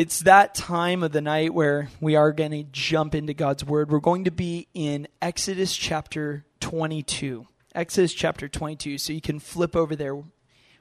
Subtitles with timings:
[0.00, 3.90] It's that time of the night where we are going to jump into God's Word.
[3.90, 7.46] We're going to be in Exodus chapter 22.
[7.74, 8.96] Exodus chapter 22.
[8.96, 10.16] So you can flip over there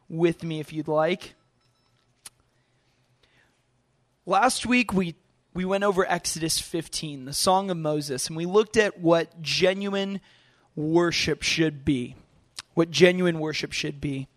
[0.07, 1.33] with me if you'd like.
[4.25, 5.16] Last week we
[5.54, 10.21] we went over Exodus 15, the Song of Moses, and we looked at what genuine
[10.77, 12.15] worship should be.
[12.73, 14.29] What genuine worship should be.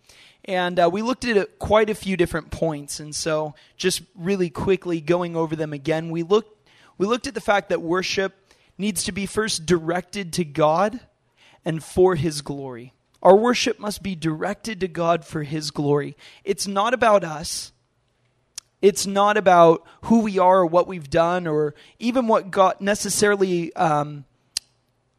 [0.45, 2.98] And uh, we looked at quite a few different points.
[2.98, 6.68] And so, just really quickly going over them again, we looked,
[6.99, 8.35] we looked at the fact that worship
[8.76, 11.00] needs to be first directed to God
[11.64, 12.93] and for His glory.
[13.22, 16.16] Our worship must be directed to God for His glory.
[16.43, 17.72] It's not about us.
[18.80, 23.72] It's not about who we are or what we've done or even what God necessarily
[23.77, 24.24] um,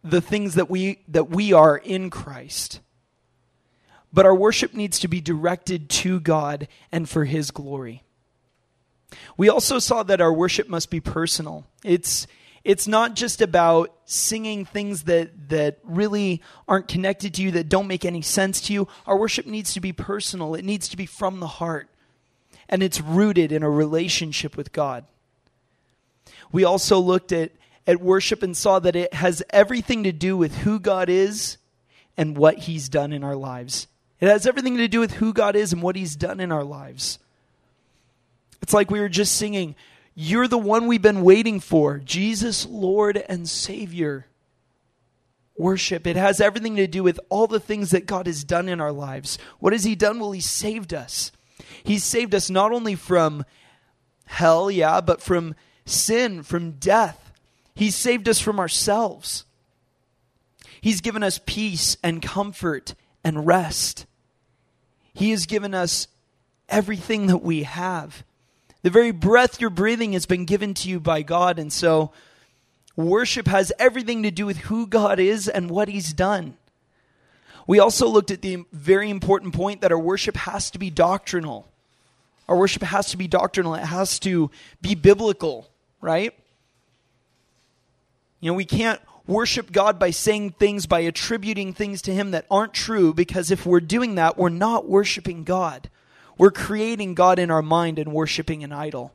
[0.04, 2.82] the things that we that we are in Christ.
[4.14, 8.04] But our worship needs to be directed to God and for His glory.
[9.38, 11.66] We also saw that our worship must be personal.
[11.84, 12.28] It's
[12.64, 17.88] it's not just about singing things that that really aren't connected to you that don't
[17.88, 18.88] make any sense to you.
[19.06, 20.56] Our worship needs to be personal.
[20.56, 21.90] It needs to be from the heart.
[22.70, 25.06] And it's rooted in a relationship with God.
[26.52, 27.52] We also looked at
[27.86, 31.58] at worship and saw that it has everything to do with who God is
[32.16, 33.88] and what he's done in our lives.
[34.20, 36.64] It has everything to do with who God is and what He's done in our
[36.64, 37.20] lives.
[38.62, 39.76] It's like we were just singing,
[40.16, 44.28] You're the one we've been waiting for, Jesus, Lord and Savior.
[45.58, 46.08] Worship.
[46.08, 48.92] It has everything to do with all the things that God has done in our
[48.92, 49.38] lives.
[49.60, 50.20] What has He done?
[50.20, 51.32] Well, He saved us.
[51.84, 53.46] He saved us not only from
[54.26, 55.56] hell, yeah, but from
[55.86, 57.32] sin, from death.
[57.76, 59.46] He saved us from ourselves.
[60.82, 64.06] He's given us peace and comfort and rest.
[65.14, 66.08] He has given us
[66.70, 68.24] everything that we have.
[68.82, 71.60] The very breath you're breathing has been given to you by God.
[71.60, 72.12] And so,
[72.96, 76.58] worship has everything to do with who God is and what He's done.
[77.66, 81.68] We also looked at the very important point that our worship has to be doctrinal.
[82.50, 85.70] Our worship has to be doctrinal, it has to be biblical,
[86.02, 86.34] right?
[88.42, 92.46] You know, we can't worship God by saying things, by attributing things to Him that
[92.52, 95.90] aren't true, because if we're doing that, we're not worshiping God.
[96.38, 99.14] We're creating God in our mind and worshiping an idol.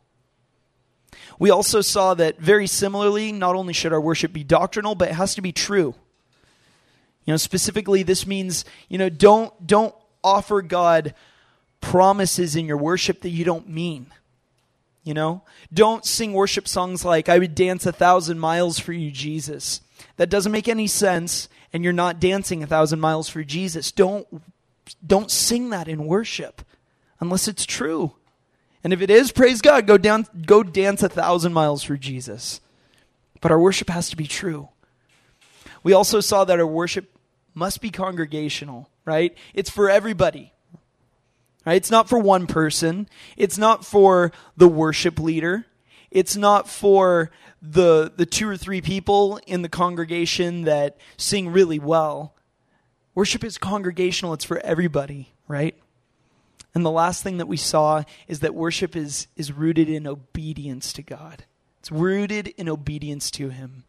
[1.39, 5.15] We also saw that very similarly, not only should our worship be doctrinal, but it
[5.15, 5.95] has to be true.
[7.25, 9.95] You know, specifically, this means, you know, don't, don't
[10.25, 11.15] offer God
[11.81, 14.07] promises in your worship that you don't mean.
[15.05, 15.43] You know,
[15.73, 19.81] don't sing worship songs like, I would dance a thousand miles for you, Jesus
[20.19, 23.91] that doesn't make any sense and you're not dancing a thousand miles for Jesus.
[23.91, 24.27] Don't,
[25.05, 26.62] don't sing that in worship
[27.21, 28.12] unless it's true.
[28.84, 32.61] And if it is, praise God, go down, go dance a thousand miles for Jesus.
[33.41, 34.69] But our worship has to be true.
[35.83, 37.17] We also saw that our worship
[37.55, 39.37] must be congregational, right?
[39.55, 40.53] It's for everybody.
[41.65, 41.77] Right?
[41.77, 43.09] It's not for one person.
[43.37, 45.67] It's not for the worship leader.
[46.11, 47.31] It's not for
[47.61, 52.35] the the two or three people in the congregation that sing really well.
[53.15, 55.77] Worship is congregational, it's for everybody, right?
[56.75, 60.93] And the last thing that we saw is that worship is is rooted in obedience
[60.95, 61.45] to God.
[61.81, 63.85] It's rooted in obedience to him.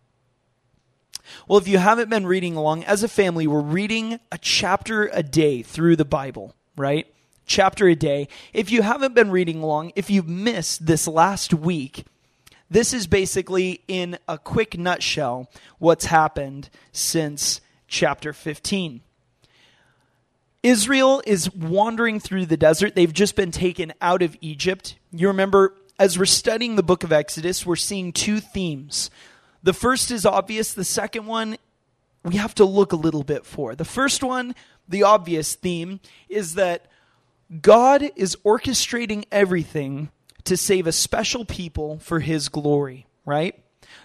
[1.48, 5.22] Well, if you haven't been reading along, as a family, we're reading a chapter a
[5.22, 7.08] day through the Bible, right?
[7.50, 8.28] Chapter a day.
[8.54, 12.06] If you haven't been reading along, if you've missed this last week,
[12.70, 15.50] this is basically, in a quick nutshell,
[15.80, 19.02] what's happened since chapter 15.
[20.62, 22.94] Israel is wandering through the desert.
[22.94, 24.98] They've just been taken out of Egypt.
[25.12, 29.10] You remember, as we're studying the book of Exodus, we're seeing two themes.
[29.64, 31.58] The first is obvious, the second one,
[32.24, 33.74] we have to look a little bit for.
[33.74, 34.54] The first one,
[34.88, 36.00] the obvious theme,
[36.30, 36.86] is that
[37.62, 40.10] God is orchestrating everything
[40.44, 43.60] to save a special people for his glory, right?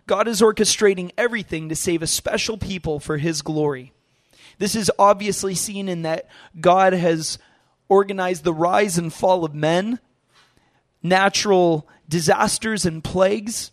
[0.07, 3.93] God is orchestrating everything to save a special people for his glory.
[4.59, 6.29] This is obviously seen in that
[6.61, 7.39] God has
[7.89, 9.99] organized the rise and fall of men,
[11.03, 13.73] natural disasters and plagues,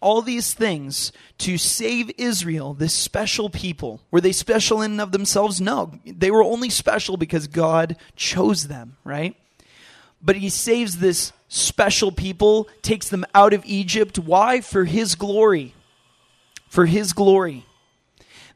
[0.00, 4.00] all these things to save Israel, this special people.
[4.10, 5.60] Were they special in and of themselves?
[5.60, 5.98] No.
[6.04, 9.36] They were only special because God chose them, right?
[10.22, 14.18] But he saves this special people, takes them out of Egypt.
[14.18, 14.60] Why?
[14.60, 15.74] For his glory.
[16.68, 17.66] For his glory.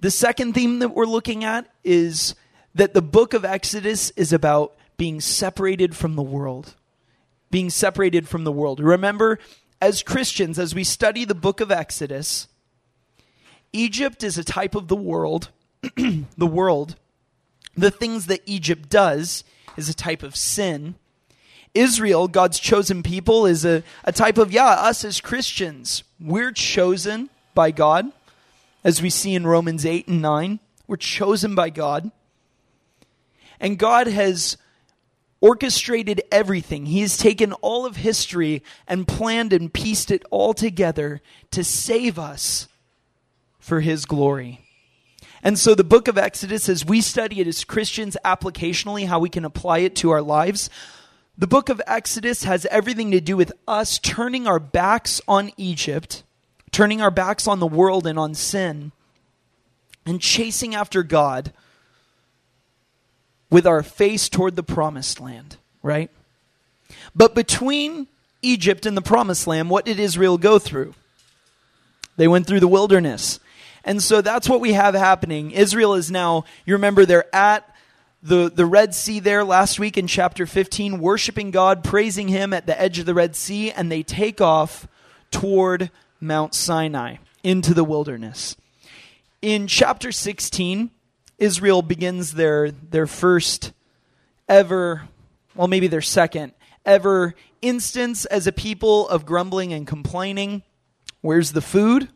[0.00, 2.34] The second theme that we're looking at is
[2.74, 6.74] that the book of Exodus is about being separated from the world,
[7.50, 8.80] being separated from the world.
[8.80, 9.38] Remember,
[9.80, 12.48] as Christians, as we study the book of Exodus,
[13.72, 15.50] Egypt is a type of the world,
[15.96, 16.96] the world.
[17.76, 19.44] The things that Egypt does
[19.76, 20.94] is a type of sin.
[21.74, 26.04] Israel, God's chosen people, is a, a type of, yeah, us as Christians.
[26.20, 28.12] We're chosen by God,
[28.84, 30.60] as we see in Romans 8 and 9.
[30.86, 32.12] We're chosen by God.
[33.58, 34.56] And God has
[35.44, 36.86] orchestrated everything.
[36.86, 41.20] He has taken all of history and planned and pieced it all together
[41.50, 42.66] to save us
[43.58, 44.64] for His glory.
[45.42, 49.28] And so, the book of Exodus, as we study it as Christians applicationally, how we
[49.28, 50.70] can apply it to our lives,
[51.36, 56.22] the book of Exodus has everything to do with us turning our backs on Egypt,
[56.72, 58.92] turning our backs on the world and on sin,
[60.06, 61.52] and chasing after God
[63.54, 66.10] with our face toward the promised land, right?
[67.14, 68.08] But between
[68.42, 70.92] Egypt and the promised land, what did Israel go through?
[72.16, 73.38] They went through the wilderness.
[73.84, 75.52] And so that's what we have happening.
[75.52, 77.72] Israel is now, you remember, they're at
[78.24, 82.66] the, the Red Sea there last week in chapter 15, worshiping God, praising Him at
[82.66, 84.88] the edge of the Red Sea, and they take off
[85.30, 88.56] toward Mount Sinai into the wilderness.
[89.42, 90.90] In chapter 16,
[91.38, 93.72] Israel begins their, their first
[94.48, 95.08] ever,
[95.54, 96.52] well, maybe their second
[96.86, 100.62] ever instance as a people of grumbling and complaining.
[101.22, 102.08] Where's the food?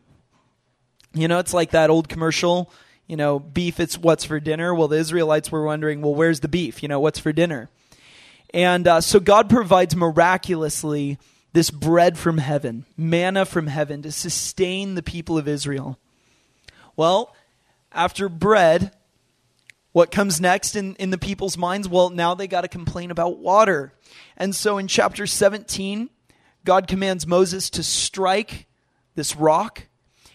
[1.13, 2.71] You know, it's like that old commercial
[3.09, 4.73] you know, beef, it's what's for dinner.
[4.73, 6.83] Well, the Israelites were wondering, well, where's the beef?
[6.83, 7.67] You know, what's for dinner?
[8.53, 11.17] And uh, so God provides miraculously
[11.51, 15.97] this bread from heaven, manna from heaven to sustain the people of Israel.
[16.95, 17.35] Well,
[17.91, 18.91] after bread,
[19.91, 21.87] what comes next in, in the people's minds?
[21.89, 23.93] Well, now they got to complain about water.
[24.37, 26.09] And so in chapter 17,
[26.63, 28.67] God commands Moses to strike
[29.15, 29.87] this rock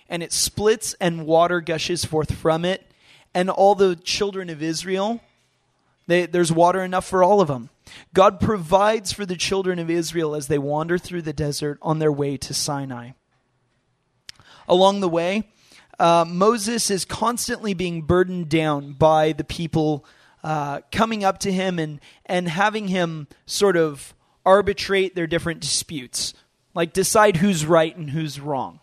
[0.09, 2.91] and it splits and water gushes forth from it
[3.35, 5.21] and all the children of israel
[6.07, 7.71] they, there's water enough for all of them
[8.13, 12.13] god provides for the children of israel as they wander through the desert on their
[12.13, 13.11] way to sinai
[14.69, 15.49] along the way
[15.99, 20.05] uh, moses is constantly being burdened down by the people
[20.43, 24.15] uh, coming up to him and, and having him sort of
[24.45, 26.35] arbitrate their different disputes
[26.75, 28.81] like decide who's right and who's wrong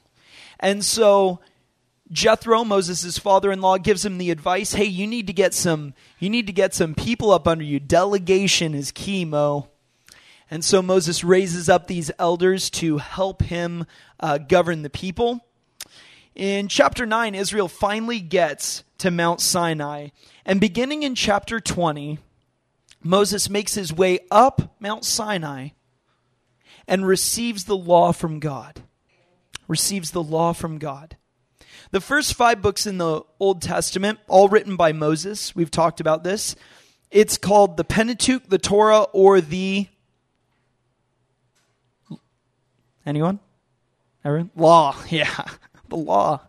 [0.59, 1.39] and so
[2.11, 6.45] Jethro, Moses' father-in-law, gives him the advice, "Hey, you need to get some you need
[6.47, 7.79] to get some people up under you.
[7.79, 9.69] Delegation is key, Mo."
[10.49, 13.85] And so Moses raises up these elders to help him
[14.19, 15.39] uh, govern the people.
[16.35, 20.09] In chapter 9, Israel finally gets to Mount Sinai.
[20.45, 22.19] And beginning in chapter 20,
[23.03, 25.69] Moses makes his way up Mount Sinai
[26.87, 28.81] and receives the law from God
[29.71, 31.15] receives the law from God.
[31.91, 36.23] The first five books in the Old Testament, all written by Moses, we've talked about
[36.23, 36.55] this.
[37.09, 39.87] It's called the Pentateuch, the Torah, or the.
[43.05, 43.39] Anyone?
[44.23, 44.51] Everyone?
[44.55, 44.95] Law.
[45.09, 45.45] Yeah,
[45.91, 46.41] the law.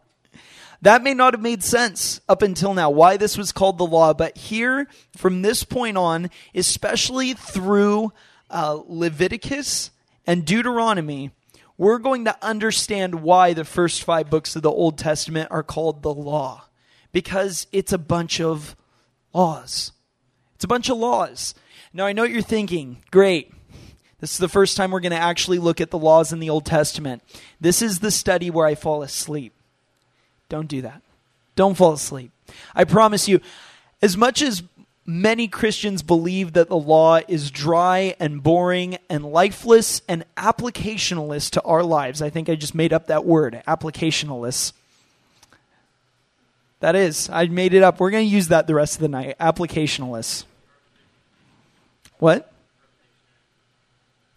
[0.81, 4.15] That may not have made sense up until now, why this was called the law,
[4.15, 8.13] but here, from this point on, especially through
[8.51, 9.91] uh, Leviticus
[10.27, 11.31] and Deuteronomy,
[11.79, 16.03] we're going to understand why the first five books of the Old Testament are called
[16.03, 16.65] the law.
[17.13, 18.75] Because it's a bunch of
[19.33, 19.93] laws.
[20.55, 21.55] It's a bunch of laws.
[21.93, 23.03] Now, I know what you're thinking.
[23.11, 23.53] Great.
[24.23, 26.49] This is the first time we're going to actually look at the laws in the
[26.49, 27.25] Old Testament.
[27.61, 29.53] This is the study where I fall asleep.
[30.49, 31.03] Don't do that.
[31.57, 32.31] Don't fall asleep.
[32.73, 33.41] I promise you,
[34.01, 34.63] as much as
[35.05, 41.63] many Christians believe that the law is dry and boring and lifeless and applicationalist to
[41.63, 42.23] our lives.
[42.23, 44.73] I think I just made up that word, applicationalist.
[46.79, 47.99] That is, I made it up.
[47.99, 49.37] We're going to use that the rest of the night.
[49.41, 50.45] Applicationalist.
[52.19, 52.52] What?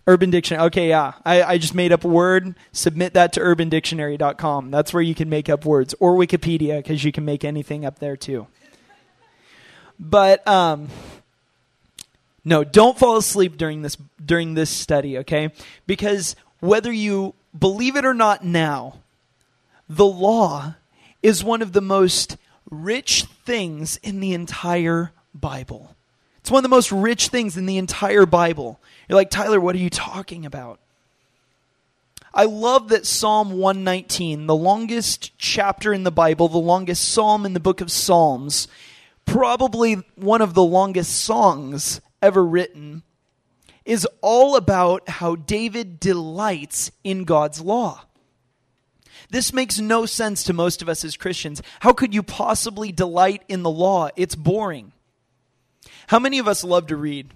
[0.07, 0.67] Urban Dictionary.
[0.67, 1.13] Okay, yeah.
[1.25, 2.55] I, I just made up a word.
[2.71, 4.71] Submit that to urbandictionary.com.
[4.71, 5.95] That's where you can make up words.
[6.00, 8.47] Or Wikipedia, because you can make anything up there too.
[10.00, 10.89] But um,
[12.43, 15.51] no, don't fall asleep during this during this study, okay?
[15.88, 19.00] Because whether you believe it or not now,
[19.89, 20.75] the law
[21.24, 22.38] is one of the most
[22.69, 25.95] rich things in the entire Bible.
[26.38, 28.79] It's one of the most rich things in the entire Bible.
[29.07, 30.79] You're like, Tyler, what are you talking about?
[32.33, 37.53] I love that Psalm 119, the longest chapter in the Bible, the longest psalm in
[37.53, 38.67] the book of Psalms,
[39.25, 43.03] probably one of the longest songs ever written.
[43.85, 48.05] is all about how David delights in God's law.
[49.29, 51.62] This makes no sense to most of us as Christians.
[51.79, 54.09] How could you possibly delight in the law?
[54.15, 54.91] It's boring.
[56.07, 57.33] How many of us love to read?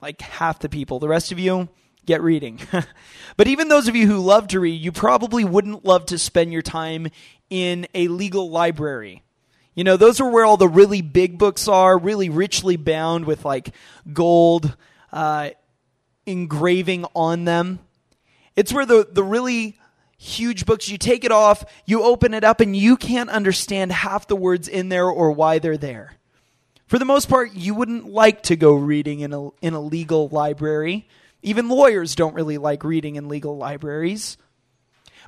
[0.00, 0.98] Like half the people.
[0.98, 1.68] The rest of you,
[2.06, 2.60] get reading.
[3.36, 6.52] but even those of you who love to read, you probably wouldn't love to spend
[6.52, 7.08] your time
[7.50, 9.22] in a legal library.
[9.74, 13.44] You know, those are where all the really big books are, really richly bound with
[13.44, 13.74] like
[14.12, 14.76] gold
[15.12, 15.50] uh,
[16.26, 17.78] engraving on them.
[18.56, 19.78] It's where the, the really
[20.18, 24.26] huge books, you take it off, you open it up, and you can't understand half
[24.26, 26.12] the words in there or why they're there.
[26.90, 30.26] For the most part, you wouldn't like to go reading in a, in a legal
[30.26, 31.06] library.
[31.40, 34.36] Even lawyers don't really like reading in legal libraries.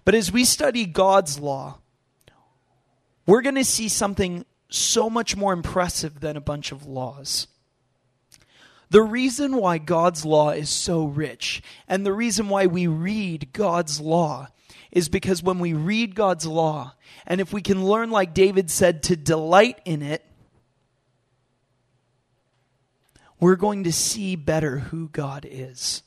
[0.05, 1.79] But as we study God's law,
[3.27, 7.47] we're going to see something so much more impressive than a bunch of laws.
[8.91, 14.01] The reason why God's law is so rich, and the reason why we read God's
[14.01, 14.49] law,
[14.91, 19.05] is because when we read God's law, and if we can learn, like David said,
[19.05, 20.27] to delight in it,
[23.43, 26.05] we're going to see better who God is.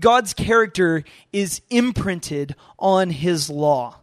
[0.00, 3.96] God's character is imprinted on his law.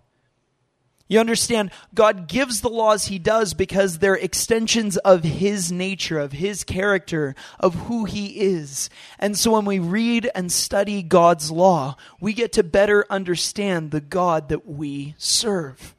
[1.08, 6.34] You understand, God gives the laws he does because they're extensions of his nature, of
[6.34, 8.90] his character, of who he is.
[9.20, 14.02] And so when we read and study God's law, we get to better understand the
[14.02, 15.96] God that we serve.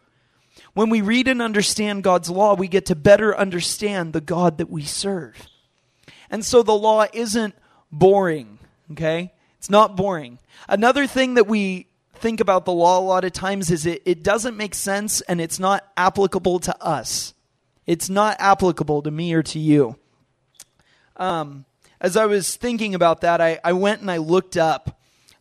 [0.74, 4.68] When we read and understand God's law, we get to better understand the God that
[4.68, 5.48] we serve.
[6.30, 7.54] And so the law isn't
[7.90, 8.58] boring,
[8.92, 9.32] okay?
[9.58, 10.38] It's not boring.
[10.68, 14.22] Another thing that we think about the law a lot of times is it, it
[14.22, 17.34] doesn't make sense and it's not applicable to us.
[17.86, 19.96] It's not applicable to me or to you.
[21.16, 21.64] Um,
[22.00, 25.00] as I was thinking about that, I, I went and I looked up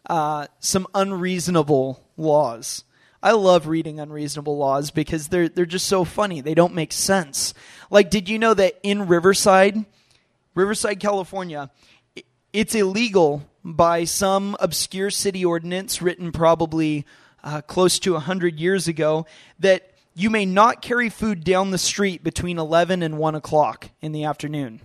[0.10, 2.84] uh, some unreasonable laws.
[3.22, 6.42] I love reading unreasonable laws because they're they're just so funny.
[6.42, 7.54] They don't make sense.
[7.90, 9.86] Like, did you know that in Riverside,
[10.56, 11.72] Riverside, California,
[12.52, 17.06] it's illegal by some obscure city ordinance written probably
[17.44, 19.26] uh, close to 100 years ago
[19.60, 24.12] that you may not carry food down the street between 11 and 1 o'clock in
[24.12, 24.82] the afternoon.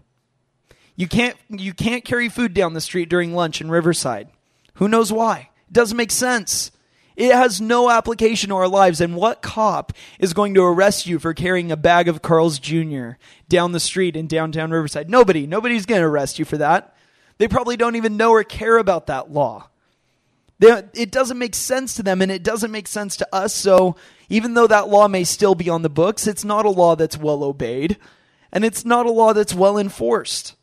[0.97, 4.29] You can't, you can't carry food down the street during lunch in Riverside.
[4.75, 5.51] Who knows why?
[5.69, 6.71] It doesn't make sense.
[7.19, 9.01] It has no application to our lives.
[9.01, 13.11] And what cop is going to arrest you for carrying a bag of Carl's Jr.
[13.49, 15.11] down the street in downtown Riverside?
[15.11, 15.45] Nobody.
[15.45, 16.95] Nobody's going to arrest you for that.
[17.39, 19.69] They probably don't even know or care about that law.
[20.61, 23.53] They, it doesn't make sense to them and it doesn't make sense to us.
[23.53, 23.97] So
[24.29, 27.19] even though that law may still be on the books, it's not a law that's
[27.19, 27.97] well obeyed
[28.53, 30.55] and it's not a law that's well enforced.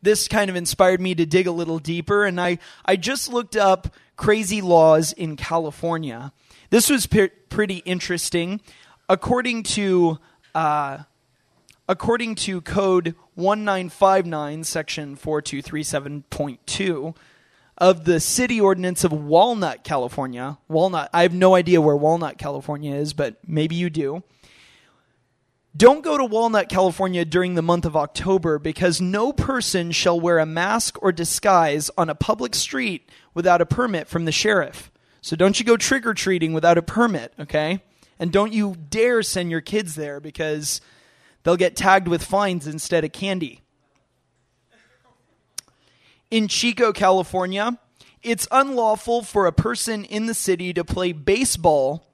[0.00, 3.54] This kind of inspired me to dig a little deeper and I, I just looked
[3.54, 6.32] up crazy laws in California.
[6.68, 8.60] This was pe- pretty interesting.
[9.08, 10.18] According to
[10.54, 10.98] uh,
[11.88, 17.16] according to code 1959 section 4237.2
[17.78, 20.58] of the city ordinance of Walnut, California.
[20.66, 24.24] Walnut, I have no idea where Walnut, California is, but maybe you do.
[25.78, 30.40] Don't go to Walnut, California during the month of October because no person shall wear
[30.40, 34.90] a mask or disguise on a public street without a permit from the sheriff.
[35.20, 37.80] So don't you go trick or treating without a permit, okay?
[38.18, 40.80] And don't you dare send your kids there because
[41.44, 43.60] they'll get tagged with fines instead of candy.
[46.28, 47.78] In Chico, California,
[48.24, 52.07] it's unlawful for a person in the city to play baseball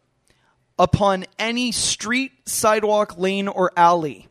[0.79, 4.29] upon any street, sidewalk, lane, or alley.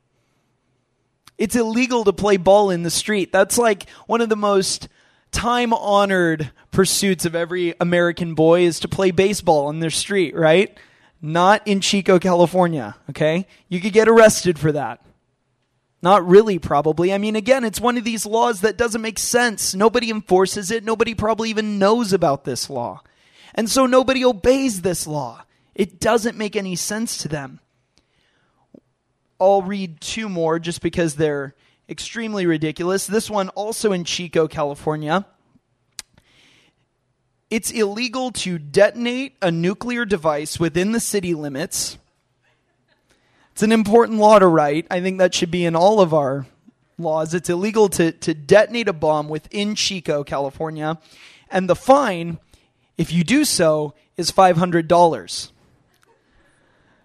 [1.38, 3.32] It's illegal to play ball in the street.
[3.32, 4.88] That's like one of the most
[5.32, 10.78] time honored pursuits of every American boy is to play baseball on their street, right?
[11.22, 13.48] Not in Chico, California, okay?
[13.68, 15.04] You could get arrested for that.
[16.02, 17.14] Not really, probably.
[17.14, 19.74] I mean, again, it's one of these laws that doesn't make sense.
[19.74, 20.84] Nobody enforces it.
[20.84, 23.02] Nobody probably even knows about this law.
[23.56, 25.46] And so nobody obeys this law.
[25.76, 27.60] It doesn't make any sense to them.
[29.40, 31.56] I'll read two more just because they're
[31.90, 33.08] extremely ridiculous.
[33.08, 35.26] This one also in Chico, California.
[37.50, 41.98] It's illegal to detonate a nuclear device within the city limits.
[43.52, 44.88] It's an important law to write.
[44.90, 46.48] I think that should be in all of our
[46.98, 47.36] laws.
[47.36, 51.00] It's illegal to, to detonate a bomb within Chico, California.
[51.52, 52.40] And the fine,
[52.98, 55.52] if you do so, is $500.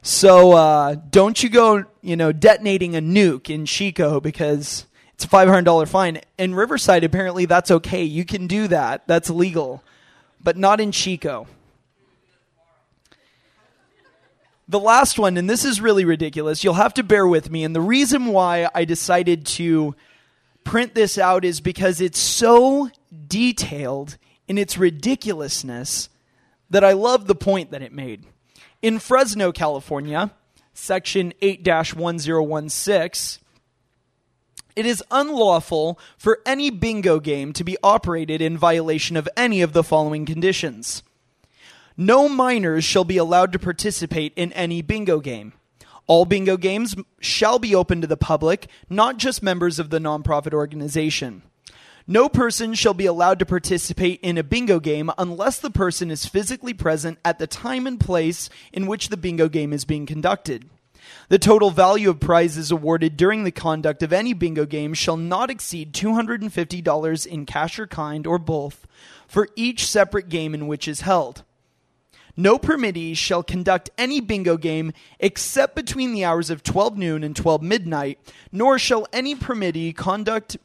[0.02, 4.86] So uh, don't you go, you know, detonating a nuke in Chico because
[5.18, 6.20] It's a $500 fine.
[6.38, 8.04] In Riverside, apparently that's okay.
[8.04, 9.02] You can do that.
[9.08, 9.82] That's legal.
[10.40, 11.48] But not in Chico.
[14.68, 16.62] The last one, and this is really ridiculous.
[16.62, 17.64] You'll have to bear with me.
[17.64, 19.96] And the reason why I decided to
[20.62, 22.88] print this out is because it's so
[23.26, 26.10] detailed in its ridiculousness
[26.70, 28.24] that I love the point that it made.
[28.80, 30.30] In Fresno, California,
[30.72, 33.42] section 8 1016,
[34.76, 39.72] it is unlawful for any bingo game to be operated in violation of any of
[39.72, 41.02] the following conditions.
[41.96, 45.54] No minors shall be allowed to participate in any bingo game.
[46.06, 50.54] All bingo games shall be open to the public, not just members of the nonprofit
[50.54, 51.42] organization.
[52.10, 56.24] No person shall be allowed to participate in a bingo game unless the person is
[56.24, 60.70] physically present at the time and place in which the bingo game is being conducted.
[61.28, 65.50] The total value of prizes awarded during the conduct of any bingo game shall not
[65.50, 68.86] exceed $250 in cash or kind or both
[69.26, 71.44] for each separate game in which is held.
[72.38, 77.36] No permittee shall conduct any bingo game except between the hours of 12 noon and
[77.36, 78.18] 12 midnight,
[78.50, 80.56] nor shall any permittee conduct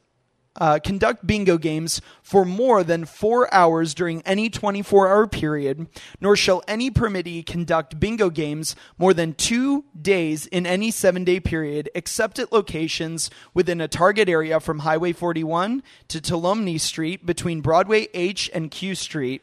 [0.56, 5.88] uh, conduct bingo games for more than four hours during any 24 hour period,
[6.22, 11.40] nor shall any permittee conduct bingo games more than two days in any seven day
[11.40, 17.62] period, except at locations within a target area from Highway 41 to Tuolumne Street between
[17.62, 19.42] Broadway H and Q Street,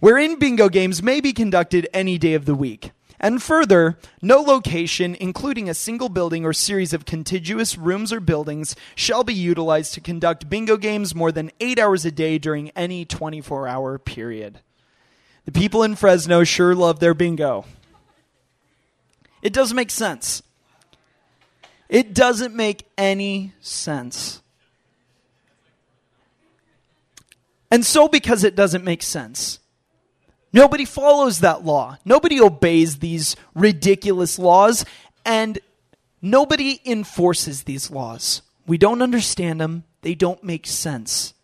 [0.00, 2.92] wherein bingo games may be conducted any day of the week.
[3.24, 8.74] And further, no location, including a single building or series of contiguous rooms or buildings,
[8.96, 13.04] shall be utilized to conduct bingo games more than eight hours a day during any
[13.04, 14.58] 24 hour period.
[15.44, 17.64] The people in Fresno sure love their bingo.
[19.40, 20.42] It doesn't make sense.
[21.88, 24.40] It doesn't make any sense.
[27.70, 29.60] And so, because it doesn't make sense,
[30.52, 31.98] Nobody follows that law.
[32.04, 34.84] Nobody obeys these ridiculous laws,
[35.24, 35.58] and
[36.20, 38.42] nobody enforces these laws.
[38.66, 41.34] We don't understand them, they don't make sense.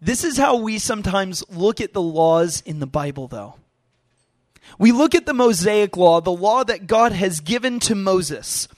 [0.00, 3.54] This is how we sometimes look at the laws in the Bible, though.
[4.78, 8.68] We look at the Mosaic law, the law that God has given to Moses.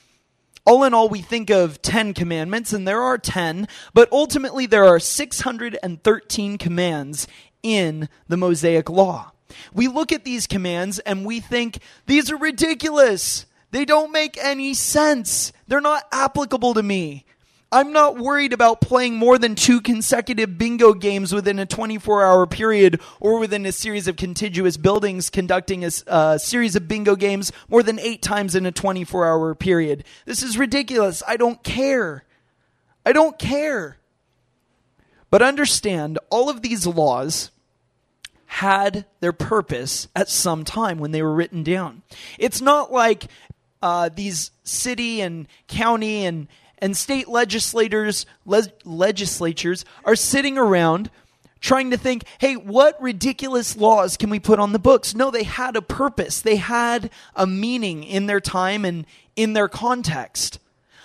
[0.64, 4.84] All in all, we think of 10 commandments, and there are 10, but ultimately there
[4.84, 7.26] are 613 commands
[7.62, 9.32] in the Mosaic Law.
[9.72, 13.46] We look at these commands and we think, these are ridiculous.
[13.70, 15.52] They don't make any sense.
[15.68, 17.24] They're not applicable to me.
[17.72, 22.44] I'm not worried about playing more than two consecutive bingo games within a 24 hour
[22.48, 27.14] period or within a series of contiguous buildings conducting a, a uh, series of bingo
[27.14, 30.02] games more than eight times in a 24 hour period.
[30.24, 31.22] This is ridiculous.
[31.28, 32.24] I don't care.
[33.06, 33.99] I don't care.
[35.30, 37.50] But understand, all of these laws
[38.46, 42.02] had their purpose at some time when they were written down.
[42.36, 43.28] It's not like
[43.80, 51.10] uh, these city and county and, and state legislators le- legislatures are sitting around
[51.60, 55.14] trying to think, hey, what ridiculous laws can we put on the books?
[55.14, 56.40] No, they had a purpose.
[56.40, 60.58] They had a meaning in their time and in their context.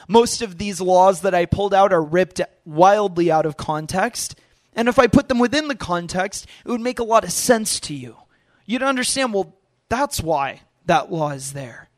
[0.08, 4.39] Most of these laws that I pulled out are ripped wildly out of context.
[4.74, 7.80] And if I put them within the context, it would make a lot of sense
[7.82, 8.18] to you.
[8.65, 9.56] You'd understand, well,
[9.89, 11.89] that's why that law is there.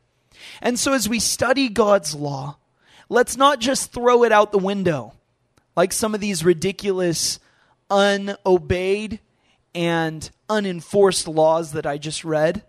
[0.62, 2.58] And so as we study God's law,
[3.10, 5.14] let's not just throw it out the window
[5.76, 7.40] like some of these ridiculous,
[7.90, 9.20] unobeyed,
[9.76, 12.64] and unenforced laws that I just read.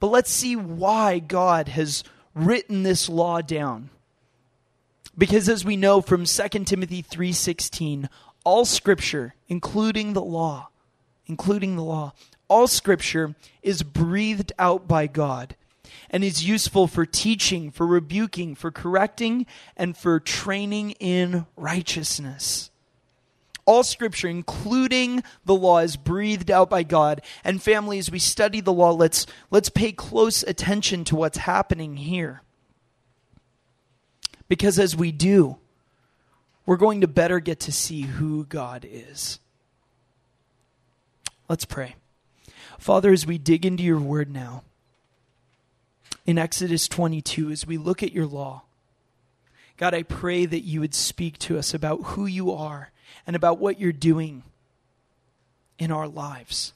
[0.00, 2.02] But let's see why God has
[2.34, 3.90] written this law down.
[5.16, 8.08] Because as we know from 2 Timothy 3:16,
[8.44, 10.68] all scripture, including the law,
[11.26, 12.12] including the law,
[12.48, 15.56] all scripture is breathed out by God
[16.10, 19.46] and is useful for teaching, for rebuking, for correcting,
[19.76, 22.70] and for training in righteousness.
[23.64, 27.22] All scripture, including the law, is breathed out by God.
[27.44, 31.96] And family, as we study the law, let's, let's pay close attention to what's happening
[31.96, 32.42] here.
[34.52, 35.56] Because as we do,
[36.66, 39.40] we're going to better get to see who God is.
[41.48, 41.94] Let's pray.
[42.78, 44.62] Father, as we dig into your word now,
[46.26, 48.64] in Exodus 22, as we look at your law,
[49.78, 52.90] God, I pray that you would speak to us about who you are
[53.26, 54.42] and about what you're doing
[55.78, 56.74] in our lives.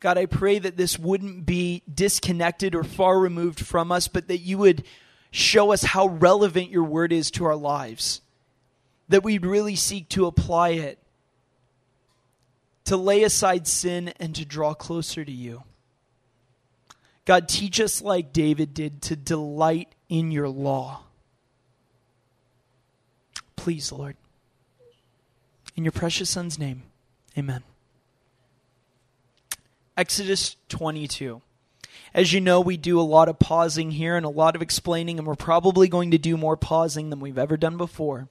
[0.00, 4.38] God, I pray that this wouldn't be disconnected or far removed from us, but that
[4.38, 4.82] you would
[5.36, 8.22] show us how relevant your word is to our lives,
[9.10, 10.98] that we'd really seek to apply it,
[12.84, 15.62] to lay aside sin and to draw closer to you.
[17.26, 21.02] God, teach us like David did to delight in your law.
[23.56, 24.16] Please, Lord.
[25.74, 26.84] In your precious Son's name,
[27.36, 27.62] amen.
[29.98, 31.42] Exodus 22.
[32.16, 35.18] As you know, we do a lot of pausing here and a lot of explaining,
[35.18, 38.30] and we're probably going to do more pausing than we've ever done before.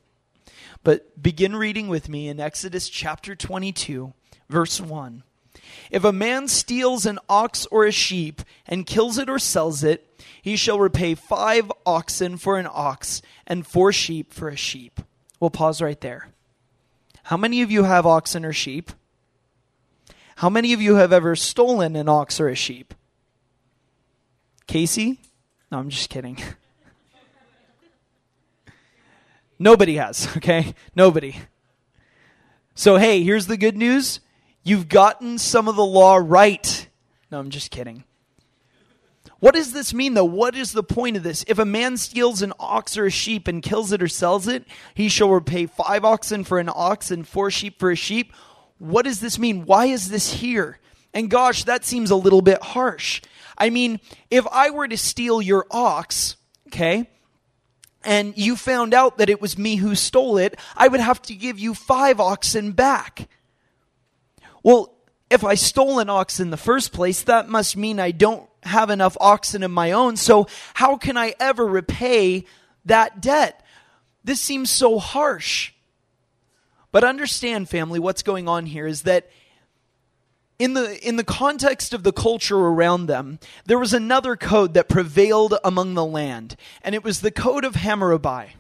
[0.83, 4.11] But begin reading with me in Exodus chapter 22,
[4.49, 5.21] verse 1.
[5.91, 10.19] If a man steals an ox or a sheep and kills it or sells it,
[10.41, 14.99] he shall repay five oxen for an ox and four sheep for a sheep.
[15.39, 16.29] We'll pause right there.
[17.25, 18.91] How many of you have oxen or sheep?
[20.37, 22.95] How many of you have ever stolen an ox or a sheep?
[24.67, 25.19] Casey?
[25.71, 26.37] No, I'm just kidding.
[29.59, 30.73] Nobody has, okay?
[30.95, 31.35] Nobody.
[32.73, 34.19] So, hey, here's the good news
[34.67, 36.89] You've gotten some of the law right.
[37.31, 38.03] No, I'm just kidding.
[39.39, 40.25] What does this mean, though?
[40.25, 41.45] What is the point of this?
[41.47, 44.65] If a man steals an ox or a sheep and kills it or sells it,
[44.95, 48.33] he shall repay five oxen for an ox and four sheep for a sheep.
[48.79, 49.65] What does this mean?
[49.65, 50.79] Why is this here?
[51.13, 53.21] And gosh, that seems a little bit harsh.
[53.57, 56.35] I mean, if I were to steal your ox,
[56.67, 57.09] okay,
[58.03, 61.35] and you found out that it was me who stole it, I would have to
[61.35, 63.27] give you five oxen back.
[64.63, 64.93] Well,
[65.29, 68.89] if I stole an ox in the first place, that must mean I don't have
[68.89, 70.17] enough oxen of my own.
[70.17, 72.45] So how can I ever repay
[72.85, 73.63] that debt?
[74.23, 75.71] This seems so harsh.
[76.91, 79.29] But understand, family, what's going on here is that
[80.57, 84.89] in the in the context of the culture around them, there was another code that
[84.89, 88.55] prevailed among the land, and it was the code of Hammurabi.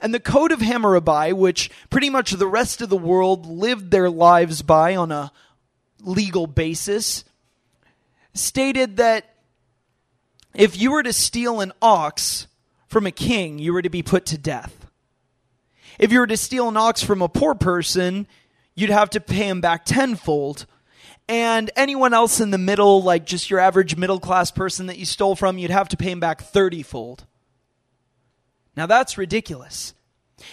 [0.00, 4.10] And the Code of Hammurabi, which pretty much the rest of the world lived their
[4.10, 5.30] lives by on a
[6.02, 7.24] legal basis,
[8.34, 9.34] stated that
[10.52, 12.48] if you were to steal an ox
[12.88, 14.86] from a king, you were to be put to death.
[15.98, 18.26] If you were to steal an ox from a poor person,
[18.74, 20.66] you'd have to pay him back tenfold.
[21.28, 25.06] And anyone else in the middle, like just your average middle class person that you
[25.06, 27.20] stole from, you'd have to pay him back thirtyfold.
[28.76, 29.94] Now that's ridiculous.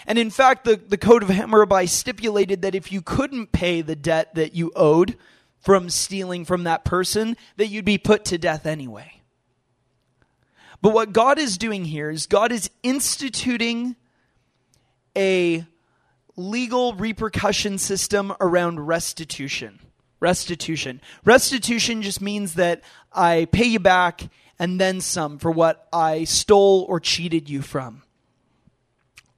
[0.08, 3.96] And in fact, the, the Code of Hammurabi stipulated that if you couldn't pay the
[3.96, 5.18] debt that you owed
[5.60, 9.22] from stealing from that person, that you'd be put to death anyway.
[10.82, 13.96] But what God is doing here is God is instituting
[15.16, 15.66] a
[16.36, 19.80] legal repercussion system around restitution.
[20.22, 21.02] Restitution.
[21.26, 26.86] Restitution just means that I pay you back and then some for what I stole
[26.88, 28.04] or cheated you from.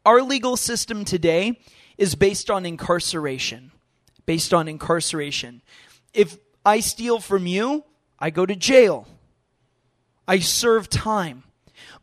[0.06, 1.60] Our legal system today
[1.98, 3.72] is based on incarceration.
[4.26, 5.62] Based on incarceration.
[6.14, 7.86] If I steal from you,
[8.20, 9.08] I go to jail.
[10.28, 11.44] I serve time.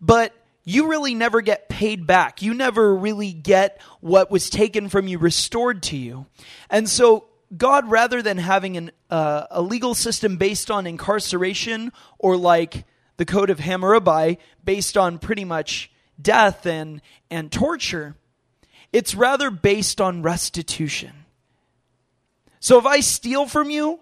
[0.01, 2.43] But you really never get paid back.
[2.43, 6.27] You never really get what was taken from you restored to you.
[6.71, 12.37] And so, God, rather than having an, uh, a legal system based on incarceration or
[12.37, 12.85] like
[13.17, 18.15] the Code of Hammurabi based on pretty much death and, and torture.
[18.93, 21.13] It's rather based on restitution.
[22.61, 24.01] So if I steal from you,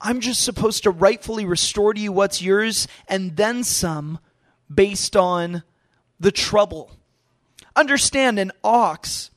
[0.00, 4.18] I'm just supposed to rightfully restore to you what's yours and then some
[4.72, 5.62] based on
[6.18, 6.90] the trouble.
[7.76, 9.30] Understand, an ox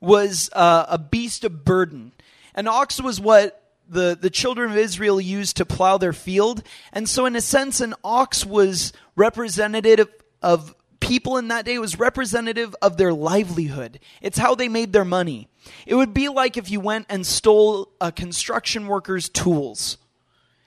[0.00, 2.12] was uh, a beast of burden.
[2.54, 6.62] An ox was what the, the children of Israel used to plow their field.
[6.92, 10.08] And so, in a sense, an ox was representative
[10.42, 14.00] of people in that day, it was representative of their livelihood.
[14.20, 15.48] It's how they made their money.
[15.86, 19.98] It would be like if you went and stole a construction worker's tools.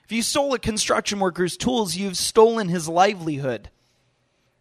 [0.06, 3.70] If you stole a construction worker's tools, you've stolen his livelihood.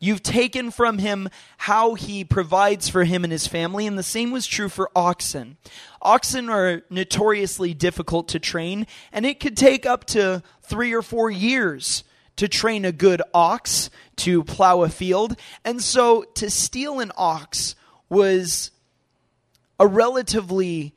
[0.02, 4.30] You've taken from him how he provides for him and his family, and the same
[4.30, 5.58] was true for oxen.
[6.00, 11.30] Oxen are notoriously difficult to train, and it could take up to three or four
[11.30, 12.02] years
[12.36, 15.36] to train a good ox to plow a field.
[15.66, 17.74] And so to steal an ox
[18.08, 18.70] was
[19.78, 20.94] a relatively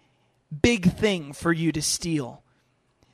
[0.61, 2.41] big thing for you to steal.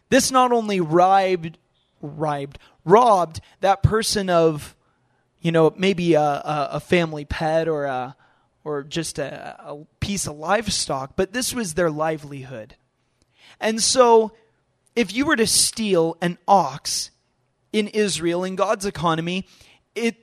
[0.10, 1.58] This not only robbed,
[2.00, 4.76] robbed, robbed that person of
[5.42, 8.16] you know, maybe a, a, family pet or a
[8.64, 12.76] or just a, a piece of livestock, but this was their livelihood.
[13.60, 14.34] And so,
[14.96, 17.12] if you were to steal an ox,
[17.72, 19.48] in Israel, in God's economy,
[19.96, 20.16] it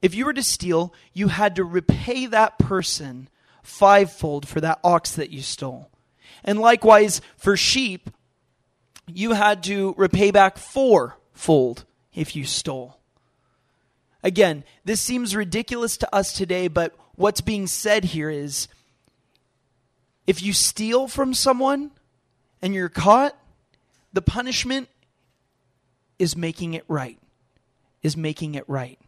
[0.00, 3.28] if you were to steal, you had to repay that person
[3.62, 5.90] fivefold for that ox that you stole.
[6.42, 8.10] And likewise, for sheep,
[9.06, 12.98] you had to repay back fourfold if you stole.
[14.22, 18.68] Again, this seems ridiculous to us today, but what's being said here is
[20.26, 21.90] if you steal from someone
[22.60, 23.36] and you're caught,
[24.12, 24.88] the punishment
[26.18, 27.18] is making it right.
[28.02, 28.98] Is making it right.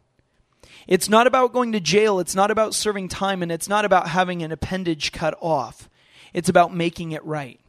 [0.86, 4.08] It's not about going to jail, it's not about serving time, and it's not about
[4.08, 5.88] having an appendage cut off.
[6.32, 7.60] It's about making it right.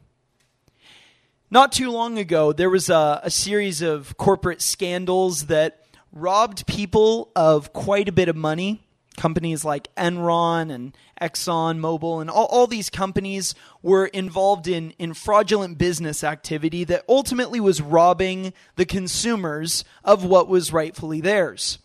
[1.52, 5.85] Not too long ago, there was a, a series of corporate scandals that
[6.16, 8.82] robbed people of quite a bit of money
[9.16, 15.14] companies like Enron and Exxon Mobil and all, all these companies were involved in, in
[15.14, 21.80] fraudulent business activity that ultimately was robbing the consumers of what was rightfully theirs.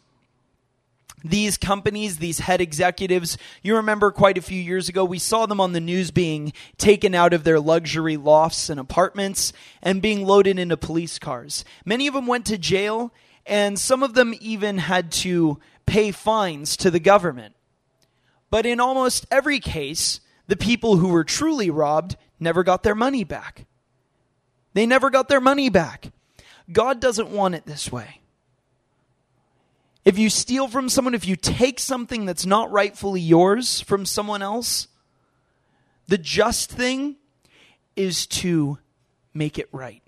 [1.23, 5.61] These companies, these head executives, you remember quite a few years ago, we saw them
[5.61, 10.59] on the news being taken out of their luxury lofts and apartments and being loaded
[10.59, 11.63] into police cars.
[11.85, 13.13] Many of them went to jail,
[13.47, 17.55] and some of them even had to pay fines to the government.
[18.51, 23.25] But in almost every case, the people who were truly robbed never got their money
[23.25, 23.67] back.
[24.75, 26.13] They never got their money back.
[26.71, 28.21] God doesn't want it this way.
[30.05, 34.43] If you steal from someone, if you take something that's not rightfully yours from someone
[34.43, 34.89] else,
[36.09, 37.17] the just thing
[37.97, 38.79] is to
[39.35, 40.03] make it right.